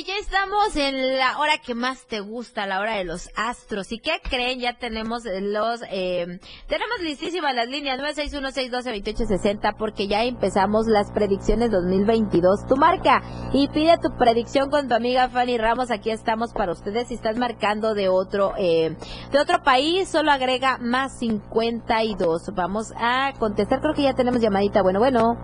[0.03, 3.91] Ya estamos en la hora que más te gusta, la hora de los astros.
[3.91, 4.59] ¿Y qué creen?
[4.59, 12.65] Ya tenemos los, eh, tenemos listísimas las líneas 961-612-2860 porque ya empezamos las predicciones 2022.
[12.67, 13.21] Tu marca
[13.53, 15.91] y pide tu predicción con tu amiga Fanny Ramos.
[15.91, 17.07] Aquí estamos para ustedes.
[17.07, 18.97] Si estás marcando de otro, eh,
[19.31, 22.53] de otro país, solo agrega más 52.
[22.55, 23.79] Vamos a contestar.
[23.79, 24.81] Creo que ya tenemos llamadita.
[24.81, 25.37] Bueno, bueno.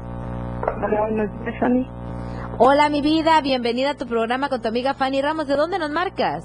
[0.61, 1.98] Hola, Fanny.
[2.61, 5.47] Hola, mi vida, bienvenida a tu programa con tu amiga Fanny Ramos.
[5.47, 6.43] ¿De dónde nos marcas?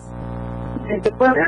[0.87, 1.45] Desde Puebla.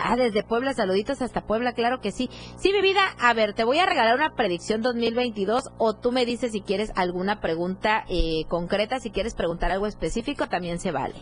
[0.00, 2.30] Ah, desde Puebla, saluditos hasta Puebla, claro que sí.
[2.54, 6.24] Sí, mi vida, a ver, te voy a regalar una predicción 2022 o tú me
[6.26, 11.16] dices si quieres alguna pregunta eh, concreta, si quieres preguntar algo específico, también se vale.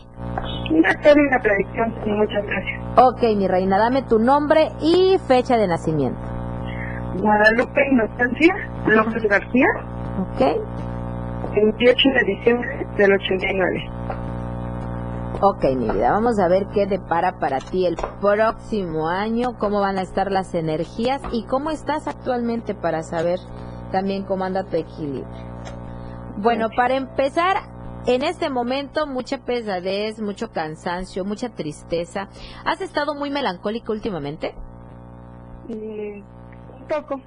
[0.85, 2.81] Hacer una predicción, muchas gracias.
[2.95, 6.21] Ok, mi reina, dame tu nombre y fecha de nacimiento.
[7.15, 8.53] Guadalupe Inocencia
[8.85, 9.65] López García.
[10.21, 10.96] Ok.
[11.53, 13.89] 28 de diciembre del 89.
[15.39, 19.99] Ok, mi vida, vamos a ver qué depara para ti el próximo año, cómo van
[19.99, 23.39] a estar las energías y cómo estás actualmente para saber
[23.91, 25.27] también cómo anda tu equilibrio.
[26.37, 27.57] Bueno, para empezar,
[28.07, 32.29] en este momento mucha pesadez, mucho cansancio, mucha tristeza.
[32.65, 34.55] ¿Has estado muy melancólico últimamente?
[35.67, 36.23] Mm,
[36.79, 37.21] un poco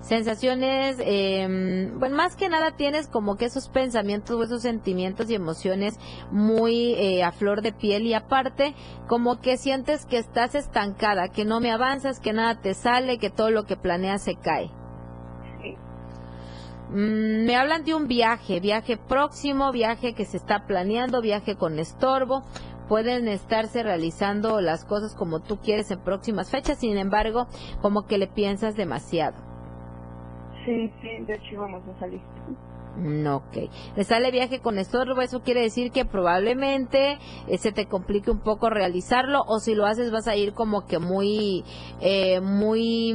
[0.00, 5.98] sensaciones, eh, bueno, más que nada tienes como que esos pensamientos esos sentimientos y emociones
[6.30, 8.74] muy eh, a flor de piel y aparte
[9.06, 13.30] como que sientes que estás estancada, que no me avanzas, que nada te sale, que
[13.30, 14.70] todo lo que planeas se cae.
[16.90, 21.78] Mm, me hablan de un viaje, viaje próximo, viaje que se está planeando, viaje con
[21.78, 22.42] estorbo.
[22.88, 27.46] Pueden estarse realizando las cosas como tú quieres en próximas fechas, sin embargo,
[27.80, 29.49] como que le piensas demasiado.
[30.70, 32.20] Sí, de hecho vamos a salir.
[32.96, 33.56] Mm, ok.
[33.96, 38.40] Le sale viaje con estorbo, eso quiere decir que probablemente eh, se te complique un
[38.40, 41.64] poco realizarlo o si lo haces vas a ir como que muy,
[42.00, 43.14] eh, muy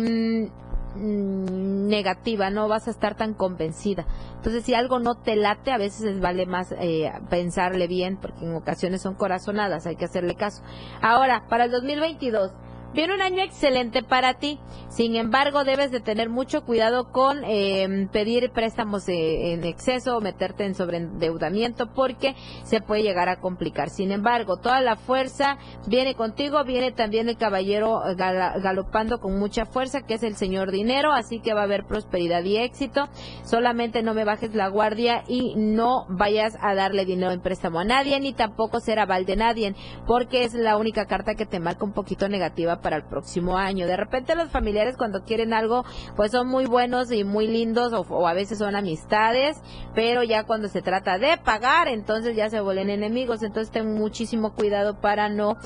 [0.96, 4.06] mm, negativa, no vas a estar tan convencida.
[4.36, 8.56] Entonces, si algo no te late, a veces vale más eh, pensarle bien, porque en
[8.56, 10.64] ocasiones son corazonadas, hay que hacerle caso.
[11.02, 12.52] Ahora, para el 2022,
[12.96, 14.58] Viene un año excelente para ti.
[14.88, 20.64] Sin embargo, debes de tener mucho cuidado con em, pedir préstamos en exceso o meterte
[20.64, 23.90] en sobreendeudamiento porque se puede llegar a complicar.
[23.90, 29.66] Sin embargo, toda la fuerza viene contigo, viene también el caballero eh, galopando con mucha
[29.66, 33.10] fuerza, que es el señor dinero, así que va a haber prosperidad y éxito.
[33.44, 37.84] Solamente no me bajes la guardia y no vayas a darle dinero en préstamo a
[37.84, 39.76] nadie, ni tampoco ser aval de nadie,
[40.08, 43.88] porque es la única carta que te marca un poquito negativa para el próximo año.
[43.88, 45.84] De repente los familiares cuando quieren algo,
[46.16, 49.60] pues son muy buenos y muy lindos o, a veces son amistades,
[49.96, 53.42] pero ya cuando se trata de pagar, entonces ya se vuelven enemigos.
[53.42, 55.58] Entonces ten muchísimo cuidado para no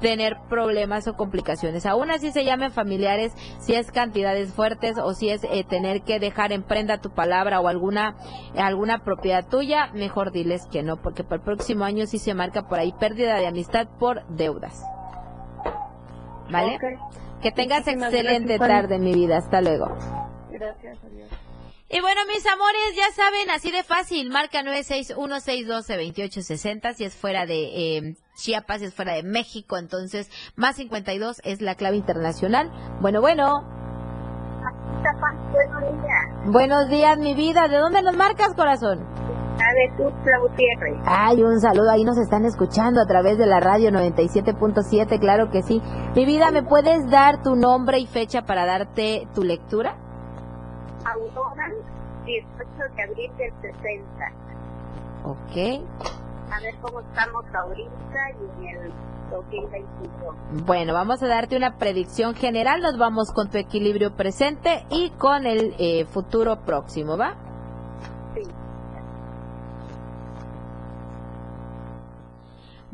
[0.00, 1.86] tener problemas o complicaciones.
[1.86, 6.18] Aún así se llamen familiares si es cantidades fuertes o si es eh, tener que
[6.18, 8.16] dejar en prenda tu palabra o alguna
[8.56, 12.66] alguna propiedad tuya, mejor diles que no, porque para el próximo año sí se marca
[12.66, 14.82] por ahí pérdida de amistad por deudas.
[16.50, 16.78] ¿Vale?
[17.42, 19.36] Que tengas excelente tarde, mi vida.
[19.38, 19.86] Hasta luego.
[20.50, 21.30] Gracias, adiós.
[21.90, 27.98] Y bueno, mis amores, ya saben, así de fácil, marca 961-612-2860 si es fuera de
[27.98, 32.72] eh, Chiapas, si es fuera de México, entonces más 52 es la clave internacional.
[33.00, 33.62] Bueno, bueno.
[35.52, 36.24] Buenos días.
[36.46, 37.68] Buenos días, mi vida.
[37.68, 39.06] ¿De dónde nos marcas, corazón?
[39.74, 45.50] De Ay, un saludo, ahí nos están escuchando a través de la radio 97.7, claro
[45.50, 45.80] que sí.
[46.14, 49.96] Mi vida, ¿me puedes dar tu nombre y fecha para darte tu lectura?
[51.04, 51.70] Aurora,
[52.24, 54.32] 18 de abril del 60.
[55.24, 55.84] Ok.
[56.52, 58.30] A ver cómo estamos ahorita
[58.60, 58.92] y en el
[59.30, 60.36] 2025.
[60.66, 65.46] Bueno, vamos a darte una predicción general, nos vamos con tu equilibrio presente y con
[65.46, 67.43] el eh, futuro próximo, ¿va?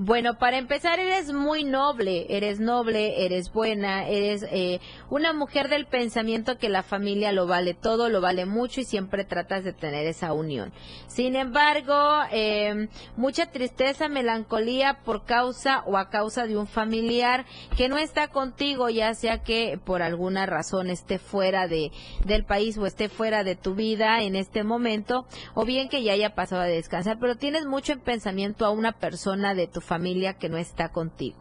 [0.02, 4.80] Bueno, para empezar, eres muy noble, eres noble, eres buena, eres eh,
[5.10, 9.26] una mujer del pensamiento que la familia lo vale todo, lo vale mucho y siempre
[9.26, 10.72] tratas de tener esa unión.
[11.06, 11.94] Sin embargo,
[12.32, 12.88] eh,
[13.18, 17.44] mucha tristeza, melancolía por causa o a causa de un familiar
[17.76, 21.92] que no está contigo, ya sea que por alguna razón esté fuera de,
[22.24, 26.14] del país o esté fuera de tu vida en este momento, o bien que ya
[26.14, 29.89] haya pasado a descansar, pero tienes mucho en pensamiento a una persona de tu familia
[30.38, 31.38] que no está contigo.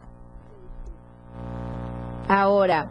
[2.28, 2.90] Ahora,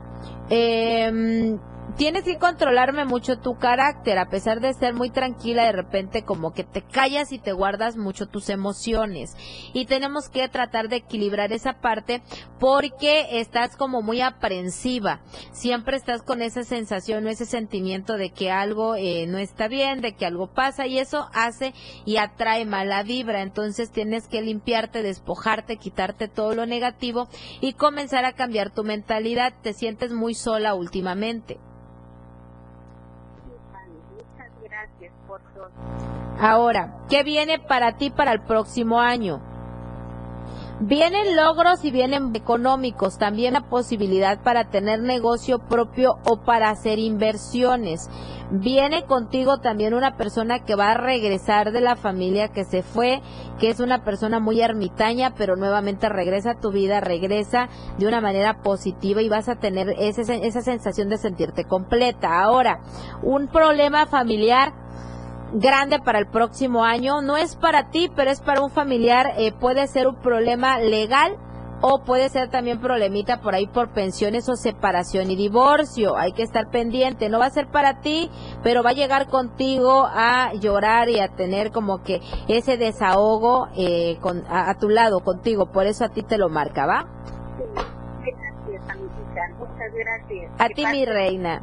[0.49, 1.57] eh,
[1.97, 6.53] tienes que controlarme mucho tu carácter, a pesar de ser muy tranquila, de repente como
[6.53, 9.35] que te callas y te guardas mucho tus emociones.
[9.73, 12.21] Y tenemos que tratar de equilibrar esa parte
[12.59, 15.21] porque estás como muy aprensiva.
[15.51, 20.01] Siempre estás con esa sensación o ese sentimiento de que algo eh, no está bien,
[20.01, 21.73] de que algo pasa y eso hace
[22.05, 23.41] y atrae mala vibra.
[23.41, 27.27] Entonces tienes que limpiarte, despojarte, quitarte todo lo negativo
[27.61, 29.53] y comenzar a cambiar tu mentalidad.
[29.61, 31.59] Te sientes muy sola últimamente.
[36.39, 39.41] Ahora, ¿qué viene para ti para el próximo año?
[40.81, 46.99] Vienen logros y vienen económicos, también la posibilidad para tener negocio propio o para hacer
[46.99, 48.09] inversiones.
[48.49, 53.21] Viene contigo también una persona que va a regresar de la familia que se fue,
[53.59, 57.67] que es una persona muy ermitaña, pero nuevamente regresa a tu vida, regresa
[57.97, 62.41] de una manera positiva y vas a tener esa, esa sensación de sentirte completa.
[62.41, 62.79] Ahora,
[63.21, 64.71] un problema familiar
[65.53, 67.21] grande para el próximo año.
[67.21, 69.33] No es para ti, pero es para un familiar.
[69.37, 71.37] Eh, puede ser un problema legal
[71.81, 76.17] o puede ser también problemita por ahí por pensiones o separación y divorcio.
[76.17, 77.29] Hay que estar pendiente.
[77.29, 78.29] No va a ser para ti,
[78.63, 84.17] pero va a llegar contigo a llorar y a tener como que ese desahogo eh,
[84.21, 85.71] con, a, tu lado, contigo.
[85.71, 87.05] Por eso a ti te lo marca, ¿va?
[89.57, 90.51] Muchas gracias.
[90.59, 91.61] A ti, mi reina.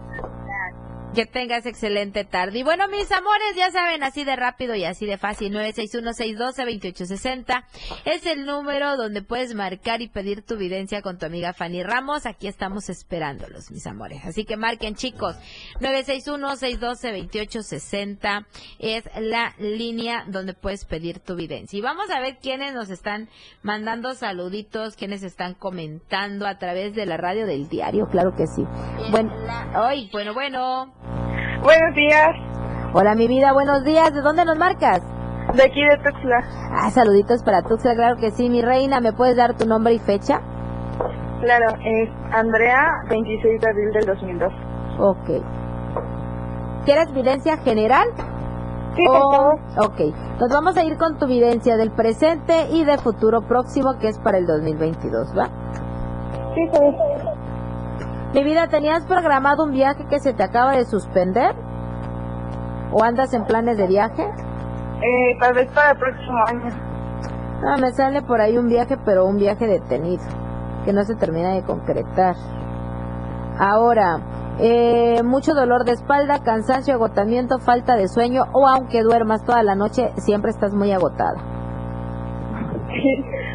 [1.17, 2.59] Que tengas excelente tarde.
[2.59, 7.65] Y bueno, mis amores, ya saben, así de rápido y así de fácil, 961-612-2860
[8.05, 12.27] es el número donde puedes marcar y pedir tu evidencia con tu amiga Fanny Ramos.
[12.27, 14.27] Aquí estamos esperándolos, mis amores.
[14.27, 15.37] Así que marquen, chicos.
[15.81, 18.45] 961-612-2860
[18.79, 21.79] es la línea donde puedes pedir tu evidencia.
[21.79, 23.31] Y vamos a ver quiénes nos están
[23.63, 28.07] mandando saluditos, quiénes están comentando a través de la radio del diario.
[28.11, 28.63] Claro que sí.
[29.11, 29.33] Bueno,
[29.83, 31.06] hoy, bueno, bueno.
[31.63, 32.37] Buenos días.
[32.93, 34.15] Hola, mi vida, buenos días.
[34.15, 35.03] ¿De dónde nos marcas?
[35.55, 36.43] De aquí de Tuxtla.
[36.73, 38.49] Ah, saluditos para Tuxtla, claro que sí.
[38.49, 40.41] Mi reina, ¿me puedes dar tu nombre y fecha?
[41.41, 44.53] Claro, es Andrea, 26 de abril del 2002.
[44.99, 45.45] Ok.
[46.85, 48.07] ¿Quieres evidencia general?
[48.97, 49.59] Sí, favor.
[49.79, 50.01] Ok,
[50.41, 54.19] nos vamos a ir con tu evidencia del presente y de futuro próximo, que es
[54.19, 55.49] para el 2022, ¿va?
[56.55, 57.36] Sí, sí.
[58.35, 61.55] Mi vida, ¿tenías programado un viaje que se te acaba de suspender?
[62.93, 64.23] ¿O andas en planes de viaje?
[64.23, 66.71] Eh, tal vez para el próximo año.
[67.67, 70.25] Ah, me sale por ahí un viaje, pero un viaje detenido,
[70.85, 72.37] que no se termina de concretar.
[73.59, 74.21] Ahora,
[74.59, 79.75] eh, mucho dolor de espalda, cansancio, agotamiento, falta de sueño, o aunque duermas toda la
[79.75, 81.37] noche, siempre estás muy agotada.
[82.53, 82.87] Mm,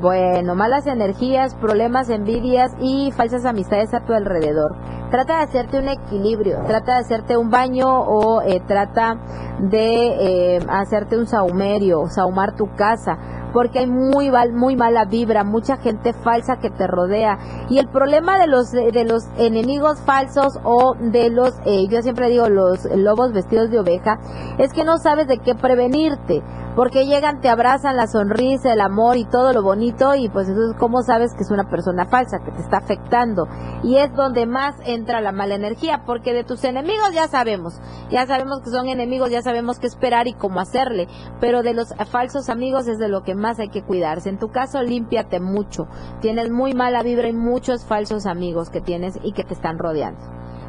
[0.00, 4.76] bueno, malas energías, problemas, envidias y falsas amistades a tu alrededor.
[5.10, 9.18] Trata de hacerte un equilibrio, trata de hacerte un baño o eh, trata
[9.58, 13.18] de eh, hacerte un saumerio, saumar tu casa,
[13.52, 17.38] porque hay muy, muy mala vibra, mucha gente falsa que te rodea.
[17.68, 22.28] Y el problema de los, de los enemigos falsos o de los, eh, yo siempre
[22.28, 24.18] digo, los lobos vestidos de oveja,
[24.58, 26.42] es que no sabes de qué prevenirte.
[26.76, 30.76] Porque llegan, te abrazan la sonrisa, el amor y todo lo bonito y pues entonces
[30.78, 33.48] cómo sabes que es una persona falsa, que te está afectando.
[33.82, 37.80] Y es donde más entra la mala energía, porque de tus enemigos ya sabemos,
[38.10, 41.08] ya sabemos que son enemigos, ya sabemos qué esperar y cómo hacerle,
[41.40, 44.28] pero de los falsos amigos es de lo que más hay que cuidarse.
[44.28, 45.88] En tu caso, límpiate mucho.
[46.20, 50.20] Tienes muy mala vibra y muchos falsos amigos que tienes y que te están rodeando.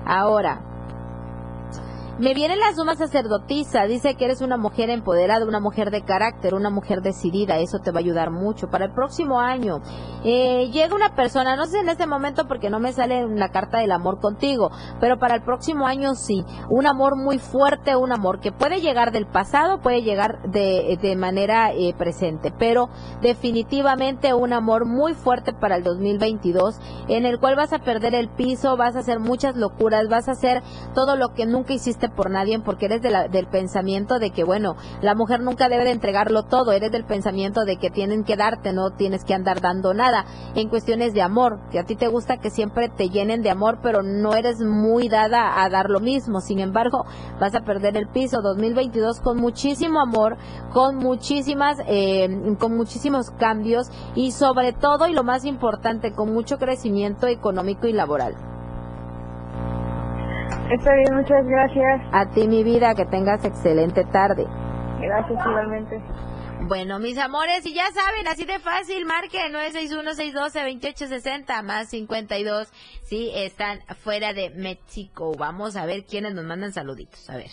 [0.05, 0.70] Ahora,
[2.21, 6.53] me viene la suma sacerdotisa, dice que eres una mujer empoderada, una mujer de carácter,
[6.53, 8.69] una mujer decidida, eso te va a ayudar mucho.
[8.69, 9.81] Para el próximo año,
[10.23, 13.79] eh, llega una persona, no sé en este momento porque no me sale la carta
[13.79, 14.69] del amor contigo,
[14.99, 19.11] pero para el próximo año sí, un amor muy fuerte, un amor que puede llegar
[19.11, 22.89] del pasado, puede llegar de, de manera eh, presente, pero
[23.23, 28.29] definitivamente un amor muy fuerte para el 2022, en el cual vas a perder el
[28.29, 30.61] piso, vas a hacer muchas locuras, vas a hacer
[30.93, 35.15] todo lo que nunca hiciste por nadie porque eres del pensamiento de que, bueno, la
[35.15, 38.91] mujer nunca debe de entregarlo todo, eres del pensamiento de que tienen que darte, no
[38.91, 40.25] tienes que andar dando nada.
[40.55, 43.79] En cuestiones de amor, que a ti te gusta que siempre te llenen de amor,
[43.81, 46.41] pero no eres muy dada a dar lo mismo.
[46.41, 47.05] Sin embargo,
[47.39, 50.37] vas a perder el piso 2022 con muchísimo amor,
[50.73, 52.27] con muchísimas, eh,
[52.59, 57.93] con muchísimos cambios y sobre todo y lo más importante, con mucho crecimiento económico y
[57.93, 58.50] laboral.
[60.71, 62.01] Está bien, muchas gracias.
[62.13, 64.47] A ti, mi vida, que tengas excelente tarde.
[65.01, 66.01] Gracias, igualmente.
[66.61, 72.69] Bueno, mis amores, y ya saben, así de fácil, marque 961-612-2860 más 52
[73.03, 75.33] si están fuera de México.
[75.37, 77.29] Vamos a ver quiénes nos mandan saluditos.
[77.29, 77.51] A ver.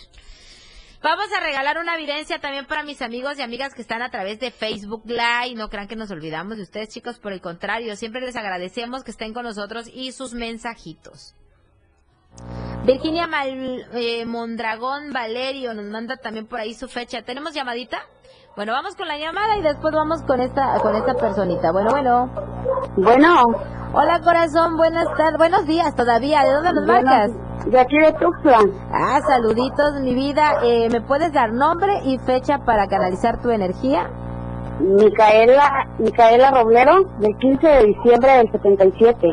[1.03, 4.39] Vamos a regalar una evidencia también para mis amigos y amigas que están a través
[4.39, 5.55] de Facebook Live.
[5.55, 7.19] No crean que nos olvidamos de ustedes, chicos.
[7.19, 11.35] Por el contrario, siempre les agradecemos que estén con nosotros y sus mensajitos.
[12.85, 17.21] Virginia Mal, eh, Mondragón Valerio nos manda también por ahí su fecha.
[17.21, 17.99] ¿Tenemos llamadita?
[18.55, 21.71] Bueno, vamos con la llamada y después vamos con esta con esta personita.
[21.71, 22.29] Bueno, bueno.
[22.97, 23.43] Bueno.
[23.93, 24.77] Hola, corazón.
[24.77, 25.37] Buenas tardes.
[25.37, 26.43] Buenos días todavía.
[26.43, 27.31] ¿De dónde nos marcas?
[27.65, 28.71] De aquí de Tuxtlan.
[28.91, 30.59] Ah, saluditos, mi vida.
[30.63, 34.09] Eh, ¿Me puedes dar nombre y fecha para canalizar tu energía?
[34.79, 39.27] Micaela, Micaela Roblero, del 15 de diciembre del 77.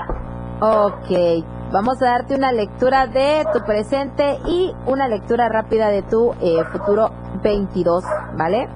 [0.61, 6.33] Ok, vamos a darte una lectura de tu presente y una lectura rápida de tu
[6.41, 7.11] eh, futuro
[7.43, 8.05] 22,
[8.37, 8.69] ¿vale?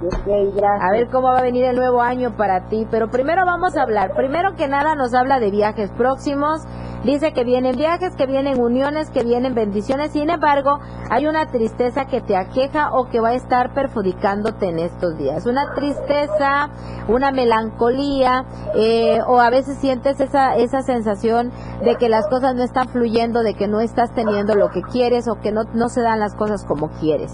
[0.81, 2.87] A ver cómo va a venir el nuevo año para ti.
[2.91, 4.15] Pero primero vamos a hablar.
[4.15, 6.63] Primero que nada nos habla de viajes próximos.
[7.05, 10.13] Dice que vienen viajes, que vienen uniones, que vienen bendiciones.
[10.13, 10.81] Sin embargo,
[11.11, 15.47] hay una tristeza que te aqueja o que va a estar perjudicándote en estos días.
[15.47, 16.69] Una tristeza,
[17.09, 18.45] una melancolía,
[18.75, 23.43] eh, o a veces sientes esa, esa sensación de que las cosas no están fluyendo,
[23.43, 26.35] de que no estás teniendo lo que quieres o que no, no se dan las
[26.35, 27.33] cosas como quieres.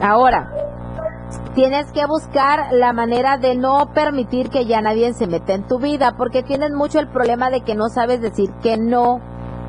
[0.00, 0.73] Ahora,
[1.54, 5.78] tienes que buscar la manera de no permitir que ya nadie se meta en tu
[5.78, 9.20] vida, porque tienes mucho el problema de que no sabes decir que no.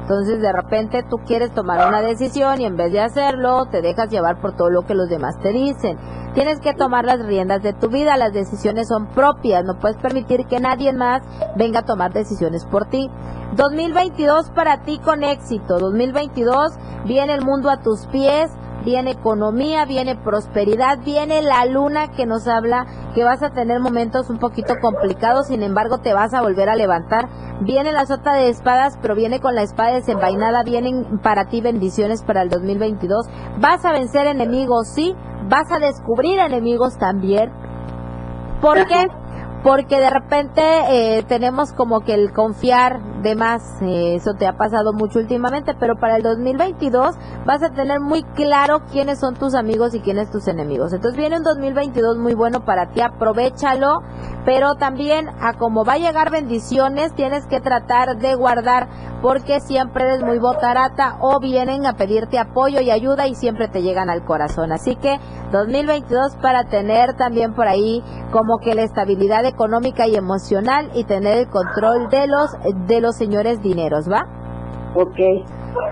[0.01, 4.11] Entonces de repente tú quieres tomar una decisión y en vez de hacerlo te dejas
[4.11, 5.97] llevar por todo lo que los demás te dicen.
[6.35, 10.45] Tienes que tomar las riendas de tu vida, las decisiones son propias, no puedes permitir
[10.45, 11.23] que nadie más
[11.55, 13.09] venga a tomar decisiones por ti.
[13.55, 16.73] 2022 para ti con éxito, 2022
[17.05, 18.51] viene el mundo a tus pies,
[18.85, 24.29] viene economía, viene prosperidad, viene la luna que nos habla que vas a tener momentos
[24.29, 27.27] un poquito complicados, sin embargo te vas a volver a levantar.
[27.61, 32.23] Viene la sota de espadas, pero viene con la espada desenvainada, vienen para ti bendiciones
[32.23, 33.27] para el 2022.
[33.59, 35.15] Vas a vencer enemigos, sí,
[35.49, 37.51] vas a descubrir enemigos también.
[38.61, 39.07] ¿Por qué?
[39.65, 40.61] Porque de repente
[40.91, 45.73] eh, tenemos como que el confiar de más, eh, eso te ha pasado mucho últimamente,
[45.73, 47.15] pero para el 2022
[47.47, 50.93] vas a tener muy claro quiénes son tus amigos y quiénes tus enemigos.
[50.93, 54.03] Entonces viene un 2022 muy bueno para ti, aprovechalo,
[54.45, 58.87] pero también a como va a llegar bendiciones, tienes que tratar de guardar
[59.21, 63.81] porque siempre eres muy botarata o vienen a pedirte apoyo y ayuda y siempre te
[63.81, 64.71] llegan al corazón.
[64.71, 65.19] Así que
[65.51, 71.37] 2022 para tener también por ahí como que la estabilidad económica y emocional y tener
[71.39, 72.51] el control de los
[72.87, 74.44] de los señores dineros, ¿va?
[74.95, 75.15] Ok.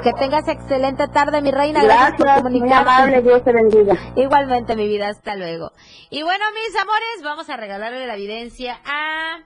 [0.02, 1.84] Que tengas excelente tarde, mi reina.
[1.84, 2.66] Gracias, por comunicarte.
[2.66, 3.98] Muy amable, Dios te bendiga.
[4.16, 5.74] Igualmente, mi vida, hasta luego.
[6.10, 9.40] Y bueno, mis amores, vamos a regalarle la evidencia a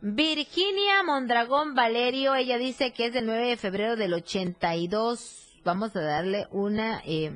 [0.00, 2.34] Virginia Mondragón Valerio.
[2.34, 5.60] Ella dice que es del 9 de febrero del 82.
[5.64, 7.00] Vamos a darle una...
[7.06, 7.32] Eh,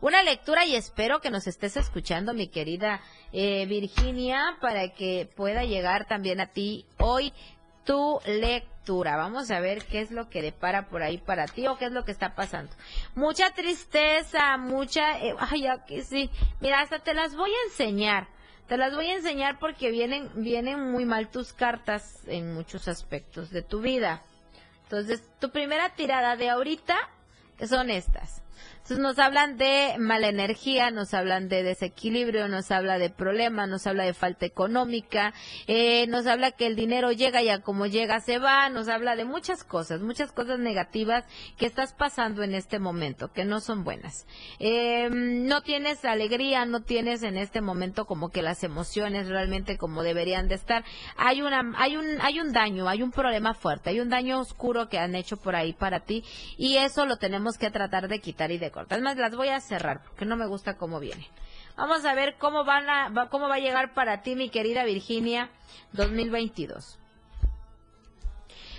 [0.00, 3.00] una lectura y espero que nos estés escuchando, mi querida
[3.32, 7.32] eh, Virginia, para que pueda llegar también a ti hoy
[7.84, 8.73] tu lectura.
[8.92, 11.92] Vamos a ver qué es lo que depara por ahí para ti o qué es
[11.92, 12.72] lo que está pasando.
[13.14, 15.18] Mucha tristeza, mucha...
[15.20, 16.30] Eh, ay, que sí.
[16.60, 18.28] Mira, hasta te las voy a enseñar.
[18.68, 23.50] Te las voy a enseñar porque vienen, vienen muy mal tus cartas en muchos aspectos
[23.50, 24.22] de tu vida.
[24.84, 26.96] Entonces, tu primera tirada de ahorita
[27.66, 28.43] son estas.
[28.84, 33.86] Entonces nos hablan de mala energía, nos hablan de desequilibrio, nos habla de problemas, nos
[33.86, 35.32] habla de falta económica,
[35.66, 39.24] eh, nos habla que el dinero llega y como llega se va, nos habla de
[39.24, 41.24] muchas cosas, muchas cosas negativas
[41.56, 44.26] que estás pasando en este momento, que no son buenas.
[44.58, 50.02] Eh, no tienes alegría, no tienes en este momento como que las emociones realmente como
[50.02, 50.84] deberían de estar.
[51.16, 54.90] Hay una, hay un, hay un daño, hay un problema fuerte, hay un daño oscuro
[54.90, 56.22] que han hecho por ahí para ti
[56.58, 59.00] y eso lo tenemos que tratar de quitar y de cortas.
[59.00, 61.30] más, las voy a cerrar porque no me gusta cómo viene.
[61.76, 65.48] Vamos a ver cómo, van a, cómo va a llegar para ti, mi querida Virginia,
[65.92, 66.98] 2022.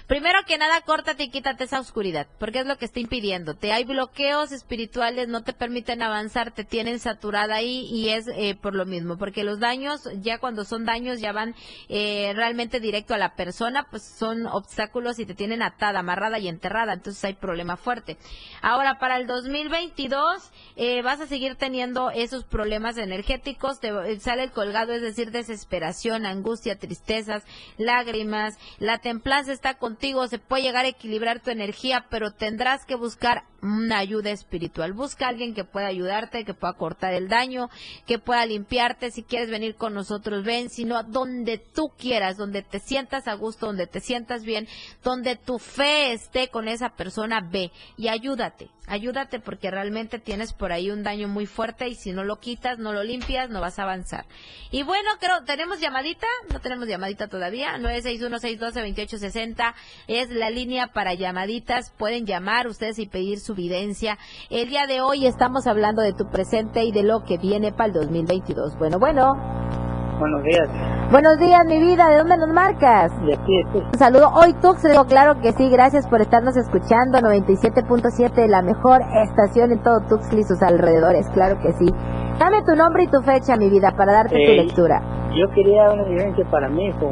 [0.07, 3.73] Primero que nada, córtate y quítate esa oscuridad, porque es lo que está impidiéndote.
[3.73, 8.75] Hay bloqueos espirituales, no te permiten avanzar, te tienen saturada ahí y es eh, por
[8.75, 11.55] lo mismo, porque los daños, ya cuando son daños, ya van
[11.89, 16.49] eh, realmente directo a la persona, pues son obstáculos y te tienen atada, amarrada y
[16.49, 18.17] enterrada, entonces hay problema fuerte.
[18.61, 24.51] Ahora, para el 2022 eh, vas a seguir teniendo esos problemas energéticos, te sale el
[24.51, 27.43] colgado, es decir, desesperación, angustia, tristezas,
[27.77, 32.95] lágrimas, la templanza está contigo, se puede llegar a equilibrar tu energía, pero tendrás que
[32.95, 34.91] buscar una ayuda espiritual.
[34.91, 37.69] Busca a alguien que pueda ayudarte, que pueda cortar el daño,
[38.05, 39.09] que pueda limpiarte.
[39.09, 40.69] Si quieres venir con nosotros, ven.
[40.69, 44.67] Si no, donde tú quieras, donde te sientas a gusto, donde te sientas bien,
[45.01, 48.69] donde tu fe esté con esa persona, ve y ayúdate.
[48.87, 52.77] Ayúdate porque realmente tienes por ahí un daño muy fuerte y si no lo quitas,
[52.77, 54.25] no lo limpias, no vas a avanzar.
[54.71, 56.27] Y bueno, creo, ¿tenemos llamadita?
[56.51, 57.77] No tenemos llamadita todavía.
[57.77, 59.73] 961-612-2860
[60.07, 61.91] es la línea para llamaditas.
[61.91, 64.17] Pueden llamar ustedes y pedir su evidencia.
[64.49, 67.87] El día de hoy estamos hablando de tu presente y de lo que viene para
[67.87, 68.77] el 2022.
[68.77, 69.94] Bueno, bueno.
[70.19, 70.69] Buenos días.
[71.11, 72.07] Buenos días, mi vida.
[72.09, 73.11] ¿De dónde nos marcas?
[73.25, 74.29] De aquí, Un saludo.
[74.33, 75.69] Hoy Tuxtla, claro que sí.
[75.69, 77.19] Gracias por estarnos escuchando.
[77.19, 81.27] 97.7, la mejor estación en todo Tuxtla y sus alrededores.
[81.29, 81.93] Claro que sí.
[82.39, 85.01] Dame tu nombre y tu fecha, mi vida, para darte tu lectura.
[85.35, 87.11] Yo quería una evidencia para mi hijo.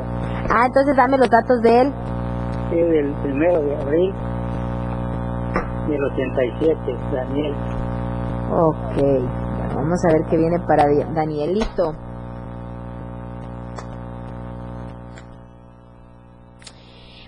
[0.49, 1.93] Ah, entonces dame los datos de él.
[2.69, 4.13] Sí, del primero de abril
[5.87, 6.77] del 87,
[7.13, 7.53] Daniel.
[8.51, 11.93] Ok, vamos a ver qué viene para Danielito.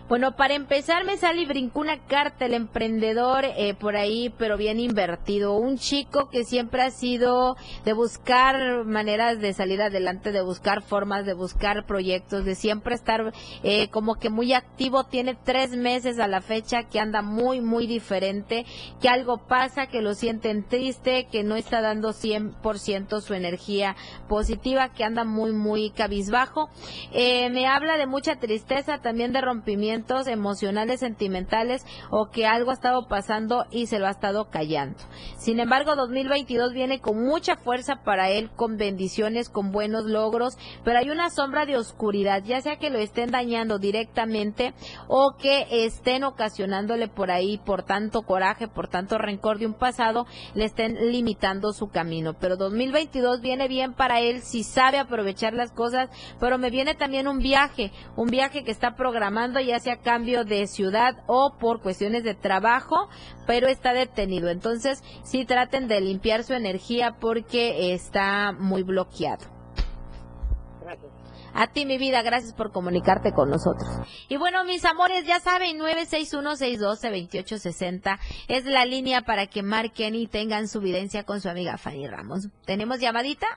[0.08, 4.56] Bueno, para empezar me sale y brincó una carta el emprendedor eh, por ahí, pero
[4.56, 5.56] bien invertido.
[5.56, 11.26] Un chico que siempre ha sido de buscar maneras de salir adelante, de buscar formas,
[11.26, 13.34] de buscar proyectos, de siempre estar
[13.64, 15.06] eh, como que muy activo.
[15.06, 18.64] Tiene tres meses a la fecha que anda muy, muy diferente,
[19.02, 23.96] que algo pasa, que lo sienten triste, que no está dando 100% su energía
[24.30, 26.70] positiva, que anda muy, muy cabizbajo.
[27.12, 29.95] Eh, me habla de mucha tristeza, también de rompimiento
[30.28, 34.98] emocionales, sentimentales o que algo ha estado pasando y se lo ha estado callando.
[35.38, 41.00] Sin embargo, 2022 viene con mucha fuerza para él, con bendiciones, con buenos logros, pero
[41.00, 44.74] hay una sombra de oscuridad, ya sea que lo estén dañando directamente
[45.08, 50.26] o que estén ocasionándole por ahí, por tanto coraje, por tanto rencor de un pasado,
[50.54, 52.34] le estén limitando su camino.
[52.34, 57.28] Pero 2022 viene bien para él si sabe aprovechar las cosas, pero me viene también
[57.28, 62.24] un viaje, un viaje que está programando ya a cambio de ciudad o por cuestiones
[62.24, 63.10] de trabajo,
[63.48, 64.50] pero está detenido.
[64.50, 69.56] Entonces, sí traten de limpiar su energía porque está muy bloqueado.
[71.58, 73.90] A ti, mi vida, gracias por comunicarte con nosotros.
[74.28, 78.20] Y bueno, mis amores, ya saben, 961-612-2860
[78.50, 82.50] es la línea para que marquen y tengan su evidencia con su amiga Fanny Ramos.
[82.66, 83.48] ¿Tenemos llamadita?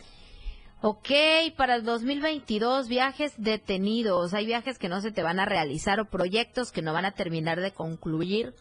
[0.85, 1.11] Ok,
[1.57, 6.11] para el 2022 viajes detenidos, hay viajes que no se te van a realizar o
[6.11, 8.53] proyectos que no van a terminar de concluir.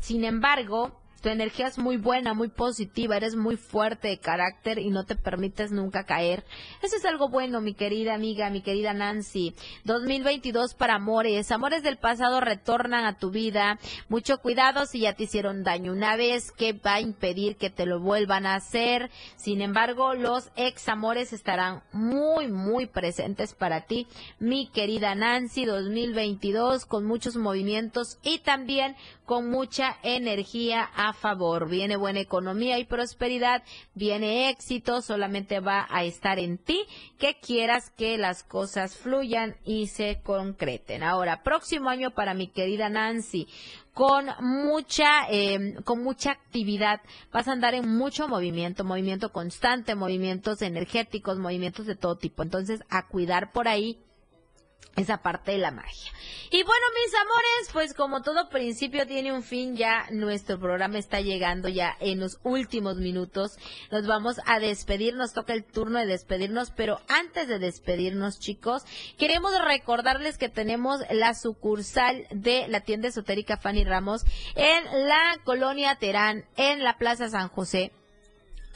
[0.00, 4.90] Sin embargo, tu energía es muy buena, muy positiva, eres muy fuerte de carácter y
[4.90, 6.44] no te permites nunca caer.
[6.82, 9.54] Eso es algo bueno, mi querida amiga, mi querida Nancy.
[9.84, 11.50] 2022 para amores.
[11.50, 13.78] Amores del pasado retornan a tu vida.
[14.08, 17.86] Mucho cuidado si ya te hicieron daño una vez, que va a impedir que te
[17.86, 19.10] lo vuelvan a hacer.
[19.36, 24.06] Sin embargo, los ex amores estarán muy, muy presentes para ti,
[24.38, 25.64] mi querida Nancy.
[25.64, 28.96] 2022 con muchos movimientos y también
[29.30, 31.68] con mucha energía a favor.
[31.68, 33.62] Viene buena economía y prosperidad,
[33.94, 36.84] viene éxito, solamente va a estar en ti
[37.16, 41.04] que quieras que las cosas fluyan y se concreten.
[41.04, 43.46] Ahora, próximo año para mi querida Nancy,
[43.94, 47.00] con mucha eh, con mucha actividad
[47.32, 52.84] vas a andar en mucho movimiento movimiento constante movimientos energéticos movimientos de todo tipo entonces
[52.88, 53.98] a cuidar por ahí
[54.96, 56.12] esa parte de la magia.
[56.50, 61.20] Y bueno, mis amores, pues como todo principio tiene un fin, ya nuestro programa está
[61.20, 63.56] llegando ya en los últimos minutos.
[63.92, 68.84] Nos vamos a despedir, nos toca el turno de despedirnos, pero antes de despedirnos, chicos,
[69.16, 74.24] queremos recordarles que tenemos la sucursal de la tienda esotérica Fanny Ramos
[74.56, 77.92] en la colonia Terán, en la Plaza San José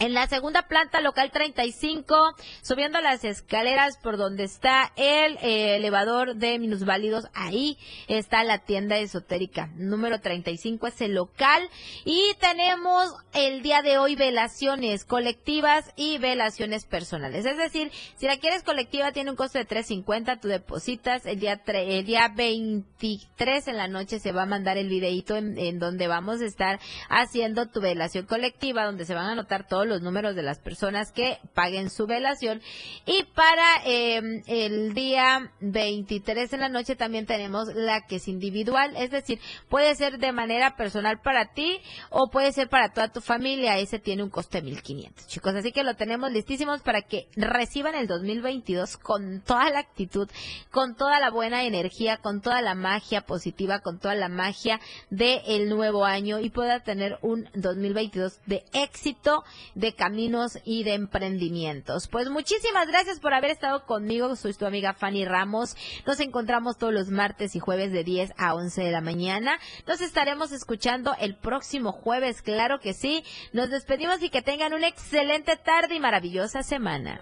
[0.00, 6.34] en la segunda planta, local 35, subiendo las escaleras por donde está el eh, elevador
[6.34, 7.78] de minusválidos, ahí
[8.08, 9.70] está la tienda esotérica.
[9.76, 11.68] Número 35 es el local.
[12.04, 17.46] Y tenemos el día de hoy velaciones colectivas y velaciones personales.
[17.46, 21.24] Es decir, si la quieres colectiva tiene un costo de 3.50, tú depositas.
[21.24, 25.56] El día, el día 23 en la noche se va a mandar el videito en,
[25.56, 29.83] en donde vamos a estar haciendo tu velación colectiva, donde se van a anotar todos
[29.84, 32.60] los números de las personas que paguen su velación.
[33.06, 38.94] Y para em, el día 23 en la noche también tenemos la que es individual,
[38.96, 41.80] es decir, puede ser de manera personal para ti
[42.10, 43.78] o puede ser para toda tu familia.
[43.78, 45.54] Ese tiene un coste de 1500, chicos.
[45.54, 50.28] Así que lo tenemos listísimos para que reciban el 2022 con toda la actitud,
[50.70, 54.80] con toda la buena energía, con toda la magia positiva, con toda la magia
[55.10, 59.44] del nuevo año y pueda tener un 2022 de éxito,
[59.74, 62.08] de caminos y de emprendimientos.
[62.08, 64.34] Pues muchísimas gracias por haber estado conmigo.
[64.36, 65.76] Soy tu amiga Fanny Ramos.
[66.06, 69.58] Nos encontramos todos los martes y jueves de 10 a 11 de la mañana.
[69.86, 73.24] Nos estaremos escuchando el próximo jueves, claro que sí.
[73.52, 77.20] Nos despedimos y que tengan una excelente tarde y maravillosa semana.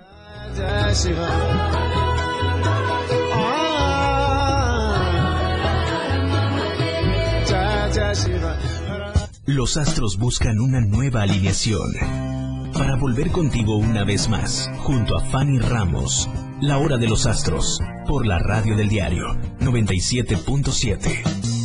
[9.46, 12.41] Los astros buscan una nueva alineación
[12.82, 16.28] para volver contigo una vez más, junto a Fanny Ramos,
[16.60, 17.78] La Hora de los Astros,
[18.08, 21.61] por la radio del diario 97.7.